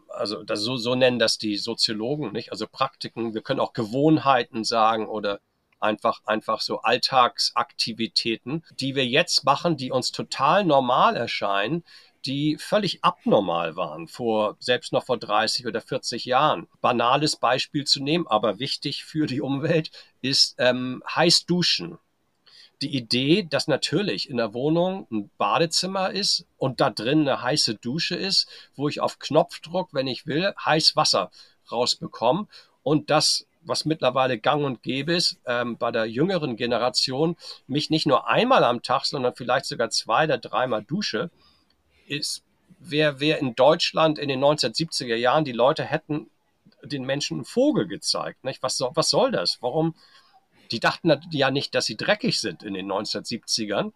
also 0.08 0.42
das, 0.44 0.60
so, 0.60 0.76
so 0.76 0.94
nennen 0.94 1.18
das 1.18 1.38
die 1.38 1.56
Soziologen, 1.56 2.32
nicht? 2.32 2.52
Also 2.52 2.66
Praktiken, 2.66 3.34
wir 3.34 3.42
können 3.42 3.60
auch 3.60 3.72
Gewohnheiten 3.72 4.64
sagen 4.64 5.06
oder 5.06 5.40
einfach, 5.80 6.20
einfach 6.26 6.60
so 6.60 6.80
Alltagsaktivitäten, 6.82 8.62
die 8.78 8.94
wir 8.94 9.06
jetzt 9.06 9.44
machen, 9.44 9.76
die 9.76 9.90
uns 9.90 10.12
total 10.12 10.64
normal 10.64 11.16
erscheinen, 11.16 11.82
die 12.26 12.56
völlig 12.58 13.02
abnormal 13.04 13.76
waren, 13.76 14.08
vor, 14.08 14.56
selbst 14.60 14.92
noch 14.92 15.04
vor 15.04 15.18
30 15.18 15.66
oder 15.66 15.80
40 15.80 16.24
Jahren. 16.24 16.68
Banales 16.80 17.36
Beispiel 17.36 17.84
zu 17.84 18.02
nehmen, 18.02 18.26
aber 18.26 18.58
wichtig 18.58 19.04
für 19.04 19.26
die 19.26 19.40
Umwelt, 19.40 19.90
ist 20.20 20.54
ähm, 20.58 21.02
heiß 21.14 21.46
duschen. 21.46 21.98
Die 22.80 22.96
Idee, 22.96 23.46
dass 23.48 23.68
natürlich 23.68 24.28
in 24.28 24.38
der 24.38 24.54
Wohnung 24.54 25.06
ein 25.10 25.30
Badezimmer 25.38 26.10
ist 26.10 26.46
und 26.58 26.80
da 26.80 26.90
drin 26.90 27.20
eine 27.20 27.40
heiße 27.40 27.76
Dusche 27.76 28.16
ist, 28.16 28.48
wo 28.74 28.88
ich 28.88 29.00
auf 29.00 29.18
Knopfdruck, 29.18 29.90
wenn 29.92 30.08
ich 30.08 30.26
will, 30.26 30.52
heiß 30.64 30.96
Wasser 30.96 31.30
rausbekomme 31.70 32.48
und 32.82 33.10
das 33.10 33.46
was 33.64 33.84
mittlerweile 33.84 34.38
gang 34.38 34.64
und 34.64 34.82
gäbe 34.82 35.12
ist, 35.12 35.38
ähm, 35.46 35.76
bei 35.78 35.90
der 35.90 36.06
jüngeren 36.06 36.56
Generation, 36.56 37.36
mich 37.66 37.90
nicht 37.90 38.06
nur 38.06 38.28
einmal 38.28 38.64
am 38.64 38.82
Tag, 38.82 39.04
sondern 39.04 39.34
vielleicht 39.34 39.66
sogar 39.66 39.90
zwei 39.90 40.24
oder 40.24 40.38
dreimal 40.38 40.82
dusche, 40.82 41.30
ist, 42.12 42.44
wer, 42.78 43.20
wer 43.20 43.38
in 43.38 43.54
Deutschland 43.54 44.18
in 44.18 44.28
den 44.28 44.40
1970er 44.40 45.16
Jahren 45.16 45.44
die 45.44 45.52
Leute 45.52 45.84
hätten 45.84 46.30
den 46.82 47.04
Menschen 47.04 47.38
einen 47.38 47.44
Vogel 47.44 47.86
gezeigt. 47.86 48.44
Nicht? 48.44 48.62
Was, 48.62 48.76
soll, 48.76 48.90
was 48.94 49.10
soll 49.10 49.30
das? 49.30 49.58
Warum? 49.60 49.94
Die 50.70 50.80
dachten 50.80 51.12
ja 51.30 51.50
nicht, 51.50 51.74
dass 51.74 51.86
sie 51.86 51.96
dreckig 51.96 52.40
sind 52.40 52.62
in 52.62 52.74
den 52.74 52.90
1970ern, 52.90 53.92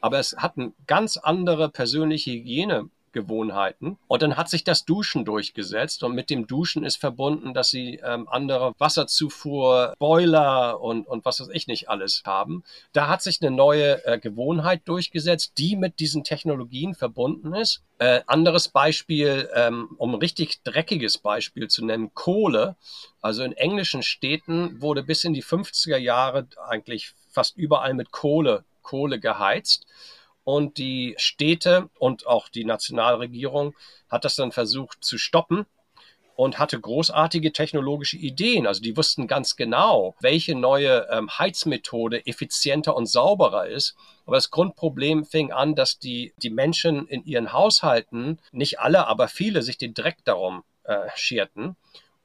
aber 0.00 0.18
es 0.18 0.36
hatten 0.36 0.74
ganz 0.86 1.16
andere 1.16 1.68
persönliche 1.68 2.30
Hygiene 2.30 2.88
Gewohnheiten. 3.12 3.98
Und 4.06 4.22
dann 4.22 4.36
hat 4.36 4.48
sich 4.48 4.64
das 4.64 4.84
Duschen 4.84 5.24
durchgesetzt 5.24 6.02
und 6.02 6.14
mit 6.14 6.30
dem 6.30 6.46
Duschen 6.46 6.84
ist 6.84 6.96
verbunden, 6.96 7.54
dass 7.54 7.68
sie 7.68 8.00
ähm, 8.04 8.28
andere 8.28 8.72
Wasserzufuhr, 8.78 9.94
Boiler 9.98 10.80
und, 10.80 11.06
und 11.06 11.24
was 11.24 11.40
weiß 11.40 11.48
ich 11.52 11.66
nicht 11.66 11.88
alles 11.88 12.22
haben. 12.24 12.62
Da 12.92 13.08
hat 13.08 13.22
sich 13.22 13.40
eine 13.42 13.50
neue 13.50 14.04
äh, 14.04 14.18
Gewohnheit 14.18 14.82
durchgesetzt, 14.86 15.52
die 15.58 15.76
mit 15.76 16.00
diesen 16.00 16.24
Technologien 16.24 16.94
verbunden 16.94 17.54
ist. 17.54 17.82
Äh, 17.98 18.22
anderes 18.26 18.68
Beispiel, 18.68 19.48
ähm, 19.54 19.90
um 19.98 20.14
ein 20.14 20.20
richtig 20.20 20.62
dreckiges 20.62 21.18
Beispiel 21.18 21.68
zu 21.68 21.84
nennen, 21.84 22.14
Kohle. 22.14 22.76
Also 23.20 23.42
in 23.42 23.52
englischen 23.52 24.02
Städten 24.02 24.80
wurde 24.80 25.02
bis 25.02 25.24
in 25.24 25.34
die 25.34 25.44
50er 25.44 25.98
Jahre 25.98 26.46
eigentlich 26.68 27.12
fast 27.28 27.56
überall 27.56 27.94
mit 27.94 28.10
Kohle, 28.10 28.64
Kohle 28.82 29.20
geheizt. 29.20 29.86
Und 30.52 30.78
die 30.78 31.14
Städte 31.16 31.90
und 32.00 32.26
auch 32.26 32.48
die 32.48 32.64
Nationalregierung 32.64 33.76
hat 34.08 34.24
das 34.24 34.34
dann 34.34 34.50
versucht 34.50 35.04
zu 35.04 35.16
stoppen 35.16 35.64
und 36.34 36.58
hatte 36.58 36.80
großartige 36.80 37.52
technologische 37.52 38.16
Ideen. 38.16 38.66
Also 38.66 38.82
die 38.82 38.96
wussten 38.96 39.28
ganz 39.28 39.54
genau, 39.54 40.16
welche 40.20 40.56
neue 40.56 41.06
ähm, 41.08 41.30
Heizmethode 41.30 42.26
effizienter 42.26 42.96
und 42.96 43.06
sauberer 43.06 43.68
ist. 43.68 43.94
Aber 44.26 44.34
das 44.38 44.50
Grundproblem 44.50 45.24
fing 45.24 45.52
an, 45.52 45.76
dass 45.76 46.00
die, 46.00 46.34
die 46.42 46.50
Menschen 46.50 47.06
in 47.06 47.24
ihren 47.24 47.52
Haushalten, 47.52 48.40
nicht 48.50 48.80
alle, 48.80 49.06
aber 49.06 49.28
viele, 49.28 49.62
sich 49.62 49.78
den 49.78 49.94
Dreck 49.94 50.16
darum 50.24 50.64
äh, 50.82 51.06
scherten 51.14 51.76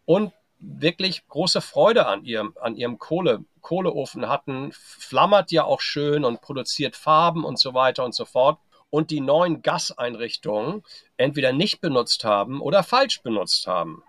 und 0.05 0.33
wirklich 0.67 1.27
große 1.27 1.61
Freude 1.61 2.07
an 2.07 2.25
ihrem, 2.25 2.53
an 2.59 2.75
ihrem 2.75 2.97
Kohle, 2.97 3.43
Kohleofen 3.61 4.27
hatten, 4.27 4.71
flammert 4.71 5.51
ja 5.51 5.63
auch 5.63 5.81
schön 5.81 6.23
und 6.23 6.41
produziert 6.41 6.95
Farben 6.95 7.43
und 7.43 7.59
so 7.59 7.73
weiter 7.73 8.03
und 8.03 8.15
so 8.15 8.25
fort. 8.25 8.59
Und 8.89 9.11
die 9.11 9.21
neuen 9.21 9.61
Gaseinrichtungen 9.61 10.83
entweder 11.17 11.51
nicht 11.51 11.81
benutzt 11.81 12.23
haben 12.23 12.61
oder 12.61 12.83
falsch 12.83 13.21
benutzt 13.21 13.67
haben. 13.67 14.03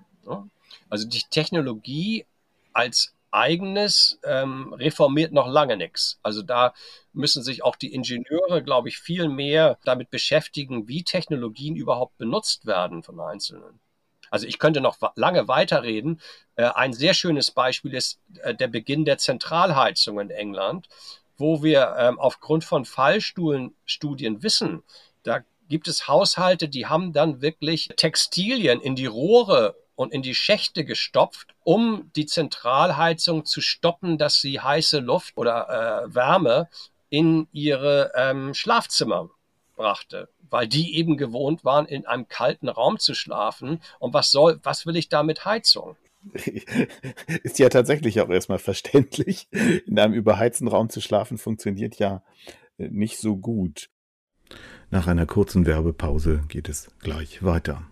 Also 0.88 1.08
die 1.08 1.22
Technologie 1.30 2.26
als 2.72 3.14
eigenes 3.30 4.18
ähm, 4.24 4.72
reformiert 4.72 5.32
noch 5.32 5.48
lange 5.48 5.76
nichts. 5.76 6.18
Also 6.22 6.42
da 6.42 6.72
müssen 7.12 7.42
sich 7.42 7.62
auch 7.64 7.76
die 7.76 7.92
Ingenieure, 7.92 8.62
glaube 8.62 8.88
ich, 8.88 8.98
viel 8.98 9.28
mehr 9.28 9.78
damit 9.84 10.10
beschäftigen, 10.10 10.88
wie 10.88 11.02
Technologien 11.02 11.76
überhaupt 11.76 12.16
benutzt 12.18 12.66
werden 12.66 13.02
von 13.02 13.20
Einzelnen. 13.20 13.80
Also 14.30 14.46
ich 14.46 14.58
könnte 14.58 14.80
noch 14.80 14.98
lange 15.16 15.48
weiterreden. 15.48 16.20
Äh, 16.56 16.64
ein 16.64 16.92
sehr 16.92 17.14
schönes 17.14 17.50
Beispiel 17.50 17.94
ist 17.94 18.20
äh, 18.42 18.54
der 18.54 18.68
Beginn 18.68 19.04
der 19.04 19.18
Zentralheizung 19.18 20.20
in 20.20 20.30
England, 20.30 20.88
wo 21.36 21.62
wir 21.62 21.96
ähm, 21.98 22.18
aufgrund 22.18 22.64
von 22.64 22.84
Fallstudien 22.84 24.42
wissen, 24.42 24.82
da 25.22 25.40
gibt 25.68 25.88
es 25.88 26.08
Haushalte, 26.08 26.68
die 26.68 26.86
haben 26.86 27.12
dann 27.12 27.42
wirklich 27.42 27.88
Textilien 27.96 28.80
in 28.80 28.94
die 28.94 29.06
Rohre 29.06 29.74
und 29.96 30.12
in 30.12 30.22
die 30.22 30.34
Schächte 30.34 30.84
gestopft, 30.84 31.54
um 31.64 32.10
die 32.14 32.26
Zentralheizung 32.26 33.44
zu 33.44 33.60
stoppen, 33.60 34.18
dass 34.18 34.40
sie 34.40 34.60
heiße 34.60 35.00
Luft 35.00 35.36
oder 35.36 36.04
äh, 36.04 36.14
Wärme 36.14 36.68
in 37.08 37.48
ihre 37.52 38.12
ähm, 38.14 38.54
Schlafzimmer 38.54 39.30
brachte 39.76 40.28
weil 40.50 40.68
die 40.68 40.96
eben 40.96 41.16
gewohnt 41.16 41.64
waren, 41.64 41.86
in 41.86 42.06
einem 42.06 42.28
kalten 42.28 42.68
Raum 42.68 42.98
zu 42.98 43.14
schlafen. 43.14 43.80
Und 43.98 44.14
was 44.14 44.30
soll, 44.30 44.60
was 44.62 44.86
will 44.86 44.96
ich 44.96 45.08
da 45.08 45.22
mit 45.22 45.44
Heizung? 45.44 45.96
Ist 47.42 47.58
ja 47.58 47.68
tatsächlich 47.68 48.20
auch 48.20 48.28
erstmal 48.28 48.58
verständlich. 48.58 49.48
In 49.86 49.98
einem 49.98 50.14
überheizten 50.14 50.68
Raum 50.68 50.90
zu 50.90 51.00
schlafen 51.00 51.38
funktioniert 51.38 51.98
ja 51.98 52.22
äh, 52.78 52.88
nicht 52.88 53.18
so 53.18 53.36
gut. 53.36 53.88
Nach 54.90 55.06
einer 55.06 55.26
kurzen 55.26 55.66
Werbepause 55.66 56.42
geht 56.48 56.68
es 56.68 56.88
gleich 57.00 57.42
weiter. 57.42 57.82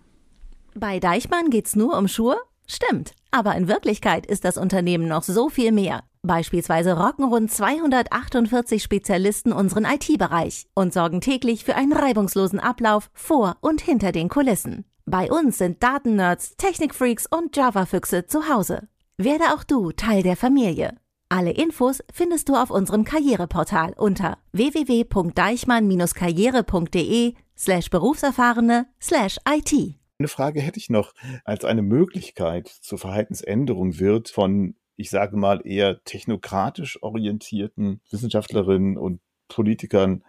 Bei 0.73 0.99
Deichmann 0.99 1.49
geht's 1.49 1.75
nur 1.75 1.97
um 1.97 2.07
Schuhe? 2.07 2.37
Stimmt, 2.67 3.13
aber 3.31 3.55
in 3.55 3.67
Wirklichkeit 3.67 4.25
ist 4.25 4.43
das 4.43 4.57
Unternehmen 4.57 5.07
noch 5.07 5.23
so 5.23 5.49
viel 5.49 5.71
mehr. 5.71 6.03
Beispielsweise 6.25 6.93
rocken 6.93 7.25
rund 7.25 7.51
248 7.51 8.81
Spezialisten 8.81 9.51
unseren 9.51 9.85
IT-Bereich 9.85 10.65
und 10.73 10.93
sorgen 10.93 11.21
täglich 11.21 11.63
für 11.63 11.75
einen 11.75 11.93
reibungslosen 11.93 12.59
Ablauf 12.59 13.11
vor 13.13 13.57
und 13.61 13.81
hinter 13.81 14.11
den 14.11 14.29
Kulissen. 14.29 14.85
Bei 15.05 15.31
uns 15.31 15.59
sind 15.59 15.83
Datennerds, 15.83 16.55
Technikfreaks 16.57 17.27
und 17.27 17.55
Java-Füchse 17.55 18.25
zu 18.25 18.49
Hause. 18.49 18.87
Werde 19.17 19.53
auch 19.53 19.63
du 19.63 19.91
Teil 19.91 20.23
der 20.23 20.35
Familie. 20.35 20.97
Alle 21.29 21.51
Infos 21.51 22.03
findest 22.11 22.49
du 22.49 22.55
auf 22.55 22.69
unserem 22.69 23.03
Karriereportal 23.03 23.93
unter 23.97 24.37
www.deichmann-karriere.de 24.51 27.33
slash 27.57 27.89
berufserfahrene 27.89 28.85
slash 29.01 29.37
IT. 29.47 29.95
Eine 30.17 30.27
Frage 30.27 30.61
hätte 30.61 30.79
ich 30.79 30.89
noch. 30.89 31.13
Als 31.43 31.65
eine 31.65 31.81
Möglichkeit 31.81 32.67
zur 32.67 32.97
Verhaltensänderung 32.97 33.99
wird 33.99 34.29
von, 34.29 34.75
ich 34.95 35.09
sage 35.09 35.37
mal, 35.37 35.61
eher 35.65 36.03
technokratisch 36.03 37.01
orientierten 37.01 38.01
Wissenschaftlerinnen 38.09 38.97
und 38.97 39.21
Politikern 39.47 40.23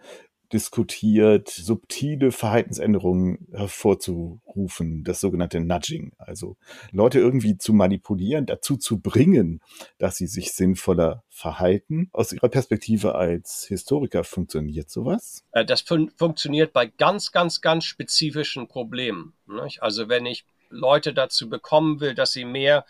diskutiert, 0.53 1.49
subtile 1.49 2.31
Verhaltensänderungen 2.31 3.47
hervorzurufen, 3.51 5.03
das 5.03 5.19
sogenannte 5.19 5.59
Nudging. 5.59 6.13
Also 6.17 6.55
Leute 6.91 7.19
irgendwie 7.19 7.57
zu 7.57 7.73
manipulieren, 7.73 8.45
dazu 8.45 8.77
zu 8.77 8.99
bringen, 8.99 9.61
dass 9.97 10.15
sie 10.15 10.27
sich 10.27 10.53
sinnvoller 10.53 11.23
verhalten. 11.29 12.09
Aus 12.13 12.31
Ihrer 12.31 12.49
Perspektive 12.49 13.15
als 13.15 13.65
Historiker 13.67 14.23
funktioniert 14.23 14.89
sowas? 14.89 15.43
Äh, 15.51 15.65
das 15.65 15.81
fun 15.81 16.11
funktioniert 16.15 16.71
bei 16.71 16.85
ganz, 16.85 17.31
ganz, 17.31 17.61
ganz 17.61 17.83
spezifischen 17.83 18.67
Problemen. 18.67 19.33
Nicht? 19.47 19.83
Also 19.83 20.07
wenn 20.07 20.25
ich 20.25 20.45
Leute 20.69 21.13
dazu 21.13 21.49
bekommen 21.49 21.99
will, 21.99 22.13
dass 22.13 22.31
sie 22.31 22.45
mehr 22.45 22.85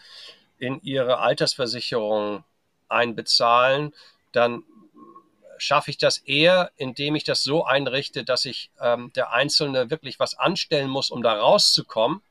in 0.59 0.81
ihre 0.81 1.19
Altersversicherung 1.19 2.43
einbezahlen, 2.89 3.93
dann 4.31 4.63
schaffe 5.57 5.89
ich 5.91 5.97
das 5.97 6.19
eher, 6.19 6.71
indem 6.77 7.15
ich 7.15 7.23
das 7.23 7.43
so 7.43 7.65
einrichte, 7.65 8.23
dass 8.23 8.45
ich 8.45 8.69
ähm, 8.79 9.11
der 9.15 9.31
Einzelne 9.31 9.89
wirklich 9.89 10.19
was 10.19 10.37
anstellen 10.37 10.89
muss, 10.89 11.09
um 11.09 11.23
da 11.23 11.33
rauszukommen, 11.33 12.21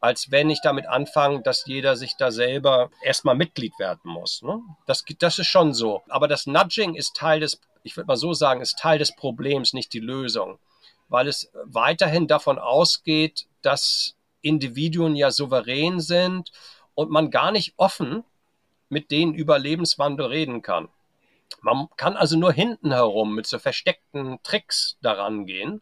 als 0.00 0.30
wenn 0.30 0.48
ich 0.50 0.60
damit 0.62 0.86
anfange, 0.86 1.42
dass 1.42 1.66
jeder 1.66 1.96
sich 1.96 2.16
da 2.16 2.30
selber 2.30 2.90
erstmal 3.02 3.34
Mitglied 3.34 3.78
werden 3.78 4.10
muss. 4.10 4.42
Ne? 4.42 4.60
Das, 4.86 5.04
das 5.18 5.38
ist 5.38 5.46
schon 5.46 5.74
so. 5.74 6.02
Aber 6.08 6.28
das 6.28 6.46
Nudging 6.46 6.94
ist 6.94 7.16
Teil 7.16 7.40
des, 7.40 7.60
ich 7.82 7.96
würde 7.96 8.06
mal 8.06 8.16
so 8.16 8.32
sagen, 8.32 8.60
ist 8.60 8.78
Teil 8.78 8.98
des 8.98 9.14
Problems, 9.14 9.72
nicht 9.72 9.92
die 9.92 10.00
Lösung. 10.00 10.58
Weil 11.08 11.26
es 11.26 11.50
weiterhin 11.64 12.28
davon 12.28 12.58
ausgeht, 12.58 13.46
dass 13.62 14.14
Individuen 14.40 15.16
ja 15.16 15.30
souverän 15.30 16.00
sind 16.00 16.52
und 16.98 17.10
man 17.10 17.30
gar 17.30 17.52
nicht 17.52 17.74
offen 17.76 18.24
mit 18.88 19.12
denen 19.12 19.32
über 19.32 19.56
Lebenswandel 19.56 20.26
reden 20.26 20.62
kann. 20.62 20.88
Man 21.60 21.86
kann 21.96 22.16
also 22.16 22.36
nur 22.36 22.52
hinten 22.52 22.90
herum 22.90 23.36
mit 23.36 23.46
so 23.46 23.60
versteckten 23.60 24.38
Tricks 24.42 24.98
daran 25.00 25.46
gehen. 25.46 25.80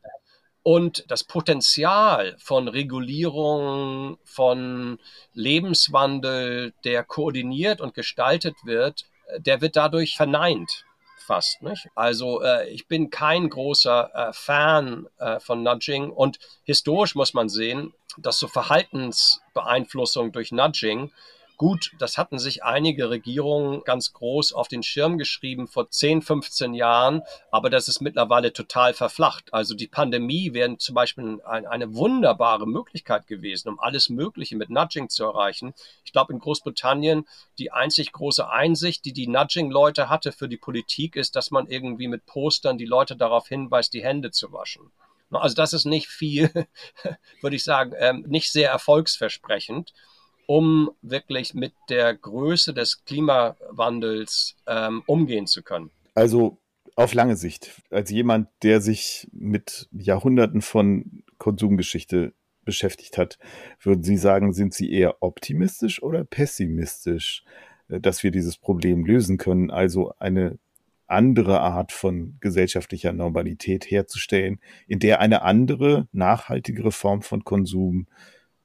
Und 0.63 1.11
das 1.11 1.25
Potenzial 1.25 2.37
von 2.39 2.69
Regulierung, 2.69 4.19
von 4.25 4.99
Lebenswandel, 5.33 6.75
der 6.85 7.03
koordiniert 7.03 7.81
und 7.81 7.95
gestaltet 7.95 8.57
wird, 8.65 9.07
der 9.39 9.63
wird 9.63 9.77
dadurch 9.77 10.17
verneint 10.17 10.85
fast. 11.17 11.63
Nicht? 11.63 11.89
Also 11.95 12.43
äh, 12.43 12.69
ich 12.69 12.89
bin 12.89 13.11
kein 13.11 13.49
großer 13.49 14.11
äh, 14.15 14.33
Fan 14.33 15.09
äh, 15.19 15.41
von 15.41 15.63
Nudging 15.63 16.11
und 16.11 16.39
historisch 16.65 17.15
muss 17.15 17.35
man 17.35 17.49
sehen, 17.49 17.93
dass 18.19 18.39
so 18.39 18.49
Verhaltensbeeinflussung 18.49 20.33
durch 20.33 20.53
Nudging 20.53 21.13
Gut, 21.59 21.93
das 21.99 22.19
hatten 22.19 22.39
sich 22.39 22.65
einige 22.65 23.09
Regierungen 23.09 23.83
ganz 23.85 24.13
groß 24.13 24.53
auf 24.53 24.69
den 24.69 24.83
Schirm 24.83 25.17
geschrieben 25.17 25.69
vor 25.69 25.89
10, 25.89 26.21
15 26.21 26.75
Jahren, 26.75 27.23
aber 27.51 27.71
das 27.71 27.89
ist 27.89 28.03
mittlerweile 28.03 28.53
total 28.53 28.93
verflacht. 28.93 29.55
Also 29.55 29.75
die 29.75 29.87
Pandemie 29.87 30.53
wäre 30.53 30.77
zum 30.77 30.95
Beispiel 30.95 31.41
ein, 31.47 31.67
eine 31.67 31.95
wunderbare 31.95 32.67
Möglichkeit 32.67 33.27
gewesen, 33.27 33.71
um 33.71 33.81
alles 33.81 34.11
Mögliche 34.11 34.55
mit 34.55 34.69
Nudging 34.69 35.09
zu 35.09 35.25
erreichen. 35.25 35.73
Ich 36.05 36.13
glaube, 36.13 36.35
in 36.35 36.41
Großbritannien 36.41 37.27
die 37.59 37.73
einzig 37.73 38.13
große 38.13 38.47
Einsicht, 38.51 39.07
die 39.07 39.15
die 39.15 39.27
Nudging-Leute 39.27 40.11
hatte 40.11 40.33
für 40.33 40.51
die 40.51 40.59
Politik, 40.59 41.17
ist, 41.17 41.37
dass 41.37 41.51
man 41.51 41.69
irgendwie 41.69 42.09
mit 42.09 42.27
Postern 42.27 42.77
die 42.77 42.85
Leute 42.85 43.17
darauf 43.17 43.49
hinweist, 43.49 43.95
die 43.95 44.05
Hände 44.05 44.31
zu 44.31 44.53
waschen. 44.53 44.91
Also 45.31 45.55
das 45.55 45.73
ist 45.73 45.87
nicht 45.87 46.09
viel, 46.09 46.51
würde 47.41 47.57
ich 47.57 47.65
sagen, 47.65 47.95
ähm, 47.99 48.27
nicht 48.29 48.53
sehr 48.53 48.71
erfolgsversprechend 48.71 49.95
um 50.47 50.91
wirklich 51.03 51.55
mit 51.55 51.73
der 51.89 52.15
Größe 52.15 52.73
des 52.73 53.05
Klimawandels 53.05 54.57
ähm, 54.67 55.03
umgehen 55.07 55.47
zu 55.47 55.63
können? 55.63 55.91
Also 56.15 56.59
auf 56.95 57.13
lange 57.13 57.37
Sicht, 57.37 57.83
als 57.91 58.11
jemand, 58.11 58.49
der 58.63 58.81
sich 58.81 59.29
mit 59.33 59.89
Jahrhunderten 59.93 60.63
von 60.63 61.23
Konsumgeschichte 61.39 62.33
beschäftigt 62.65 63.19
hat, 63.19 63.39
würden 63.81 64.03
Sie 64.03 64.17
sagen, 64.17 64.53
sind 64.53 64.73
Sie 64.73 64.91
eher 64.91 65.23
optimistisch 65.23 66.03
oder 66.03 66.25
pessimistisch, 66.25 67.45
äh, 67.89 68.01
dass 68.01 68.23
wir 68.23 68.31
dieses 68.31 68.57
Problem 68.57 69.05
lösen 69.05 69.39
können, 69.39 69.71
also 69.71 70.15
eine 70.19 70.59
andere 71.07 71.61
Art 71.61 71.93
von 71.93 72.37
gesellschaftlicher 72.41 73.13
Normalität 73.13 73.91
herzustellen, 73.91 74.59
in 74.89 74.99
der 74.99 75.21
eine 75.21 75.43
andere, 75.43 76.09
nachhaltigere 76.13 76.91
Form 76.93 77.23
von 77.23 77.45
Konsum 77.45 78.07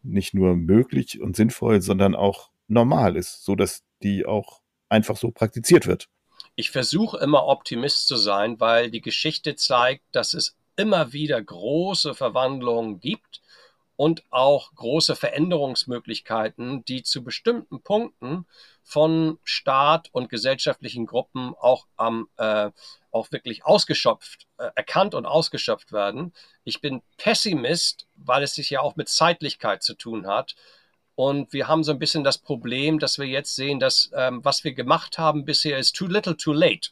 nicht 0.03 0.33
nur 0.33 0.55
möglich 0.55 1.21
und 1.21 1.35
sinnvoll, 1.35 1.81
sondern 1.81 2.15
auch 2.15 2.49
normal 2.67 3.15
ist, 3.15 3.43
so 3.43 3.55
dass 3.55 3.83
die 4.03 4.25
auch 4.25 4.61
einfach 4.89 5.17
so 5.17 5.31
praktiziert 5.31 5.87
wird. 5.87 6.07
Ich 6.55 6.71
versuche 6.71 7.17
immer 7.19 7.45
Optimist 7.45 8.07
zu 8.07 8.17
sein, 8.17 8.59
weil 8.59 8.91
die 8.91 9.01
Geschichte 9.01 9.55
zeigt, 9.55 10.03
dass 10.11 10.33
es 10.33 10.57
immer 10.75 11.13
wieder 11.13 11.41
große 11.41 12.13
Verwandlungen 12.13 12.99
gibt 12.99 13.41
und 14.01 14.23
auch 14.31 14.73
große 14.73 15.15
Veränderungsmöglichkeiten, 15.15 16.83
die 16.85 17.03
zu 17.03 17.23
bestimmten 17.23 17.83
Punkten 17.83 18.47
von 18.81 19.37
Staat 19.43 20.09
und 20.11 20.27
gesellschaftlichen 20.27 21.05
Gruppen 21.05 21.53
auch 21.53 21.85
am 21.97 22.27
äh, 22.37 22.71
auch 23.11 23.31
wirklich 23.31 23.63
ausgeschöpft, 23.63 24.47
äh, 24.57 24.71
erkannt 24.73 25.13
und 25.13 25.27
ausgeschöpft 25.27 25.91
werden. 25.91 26.33
Ich 26.63 26.81
bin 26.81 27.03
Pessimist, 27.17 28.07
weil 28.15 28.41
es 28.41 28.55
sich 28.55 28.71
ja 28.71 28.81
auch 28.81 28.95
mit 28.95 29.07
Zeitlichkeit 29.07 29.83
zu 29.83 29.93
tun 29.93 30.25
hat. 30.25 30.55
Und 31.13 31.53
wir 31.53 31.67
haben 31.67 31.83
so 31.83 31.91
ein 31.91 31.99
bisschen 31.99 32.23
das 32.23 32.39
Problem, 32.39 32.97
dass 32.97 33.19
wir 33.19 33.27
jetzt 33.27 33.55
sehen, 33.55 33.79
dass 33.79 34.09
ähm, 34.15 34.43
was 34.43 34.63
wir 34.63 34.73
gemacht 34.73 35.19
haben 35.19 35.45
bisher 35.45 35.77
ist 35.77 35.95
too 35.95 36.07
little, 36.07 36.35
too 36.35 36.53
late. 36.53 36.89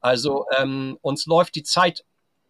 Also 0.00 0.44
ähm, 0.58 0.98
uns 1.00 1.24
läuft 1.24 1.54
die 1.54 1.62
Zeit 1.62 2.04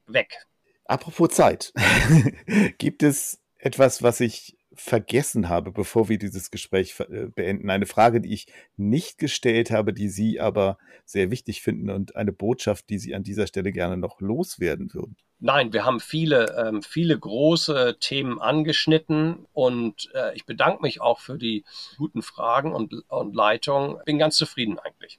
weg. 0.09 0.49
Apropos 0.87 1.29
Zeit. 1.29 1.73
Gibt 2.79 3.05
es 3.05 3.39
etwas, 3.59 4.03
was 4.03 4.21
ich 4.21 4.57
vergessen 4.79 5.49
habe, 5.49 5.73
bevor 5.73 6.09
wir 6.09 6.19
dieses 6.19 6.51
Gespräch 6.51 6.95
äh, 7.01 7.27
beenden. 7.27 7.69
Eine 7.69 7.87
Frage, 7.87 8.21
die 8.21 8.33
ich 8.33 8.47
nicht 8.77 9.19
gestellt 9.19 9.71
habe, 9.71 9.93
die 9.93 10.09
Sie 10.09 10.41
aber 10.41 10.79
sehr 11.05 11.31
wichtig 11.31 11.63
finden 11.63 11.91
und 11.91 12.17
eine 12.17 12.33
Botschaft, 12.33 12.89
die 12.89 12.99
Sie 12.99 13.15
an 13.15 13.25
dieser 13.25 13.47
Stelle 13.47 13.73
gerne 13.73 13.97
noch 13.97 14.21
loswerden 14.21 14.95
würden. 14.95 15.17
Nein, 15.41 15.73
wir 15.73 15.85
haben 15.85 16.01
viele, 16.01 16.57
ähm, 16.59 16.83
viele 16.83 17.19
große 17.19 17.97
Themen 18.01 18.41
angeschnitten 18.41 19.47
und 19.53 20.11
äh, 20.15 20.35
ich 20.37 20.47
bedanke 20.47 20.83
mich 20.83 21.01
auch 21.01 21.21
für 21.21 21.39
die 21.39 21.65
guten 21.97 22.23
Fragen 22.23 22.73
und, 22.73 22.93
und 23.09 23.35
Leitungen. 23.35 23.97
Bin 24.05 24.19
ganz 24.19 24.37
zufrieden 24.37 24.79
eigentlich. 24.79 25.19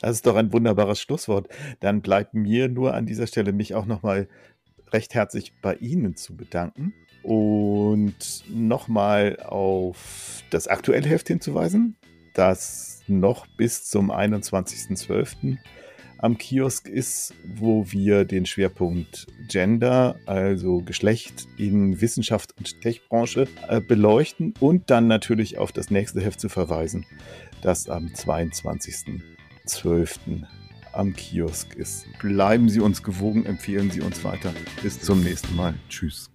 Das 0.00 0.12
ist 0.12 0.26
doch 0.26 0.36
ein 0.36 0.52
wunderbares 0.52 1.00
Schlusswort. 1.00 1.48
Dann 1.80 2.00
bleibt 2.00 2.32
mir 2.32 2.68
nur 2.68 2.94
an 2.94 3.06
dieser 3.06 3.26
Stelle 3.26 3.52
mich 3.52 3.74
auch 3.74 3.86
nochmal 3.86 4.28
recht 4.92 5.14
herzlich 5.14 5.52
bei 5.60 5.74
Ihnen 5.74 6.14
zu 6.16 6.36
bedanken 6.36 6.94
und 7.22 8.44
nochmal 8.48 9.38
auf 9.40 10.42
das 10.50 10.68
aktuelle 10.68 11.08
Heft 11.08 11.28
hinzuweisen, 11.28 11.96
das 12.34 13.02
noch 13.06 13.46
bis 13.46 13.84
zum 13.84 14.10
21.12. 14.10 15.56
am 16.18 16.38
Kiosk 16.38 16.88
ist, 16.88 17.34
wo 17.44 17.90
wir 17.90 18.24
den 18.24 18.46
Schwerpunkt 18.46 19.26
Gender, 19.48 20.16
also 20.26 20.82
Geschlecht 20.82 21.46
in 21.56 22.00
Wissenschaft 22.00 22.56
und 22.58 22.80
Techbranche 22.80 23.46
äh, 23.68 23.80
beleuchten 23.80 24.54
und 24.60 24.90
dann 24.90 25.06
natürlich 25.06 25.58
auf 25.58 25.72
das 25.72 25.90
nächste 25.90 26.20
Heft 26.20 26.40
zu 26.40 26.48
verweisen, 26.48 27.06
das 27.62 27.88
am 27.88 28.06
22.12. 28.06 30.42
am 30.92 31.14
Kiosk 31.14 31.74
ist. 31.74 32.06
Bleiben 32.20 32.68
Sie 32.68 32.80
uns 32.80 33.02
gewogen, 33.02 33.46
empfehlen 33.46 33.90
Sie 33.90 34.00
uns 34.00 34.24
weiter. 34.24 34.52
Bis 34.82 35.00
zum 35.00 35.22
nächsten 35.22 35.54
Mal. 35.56 35.74
Tschüss. 35.88 36.30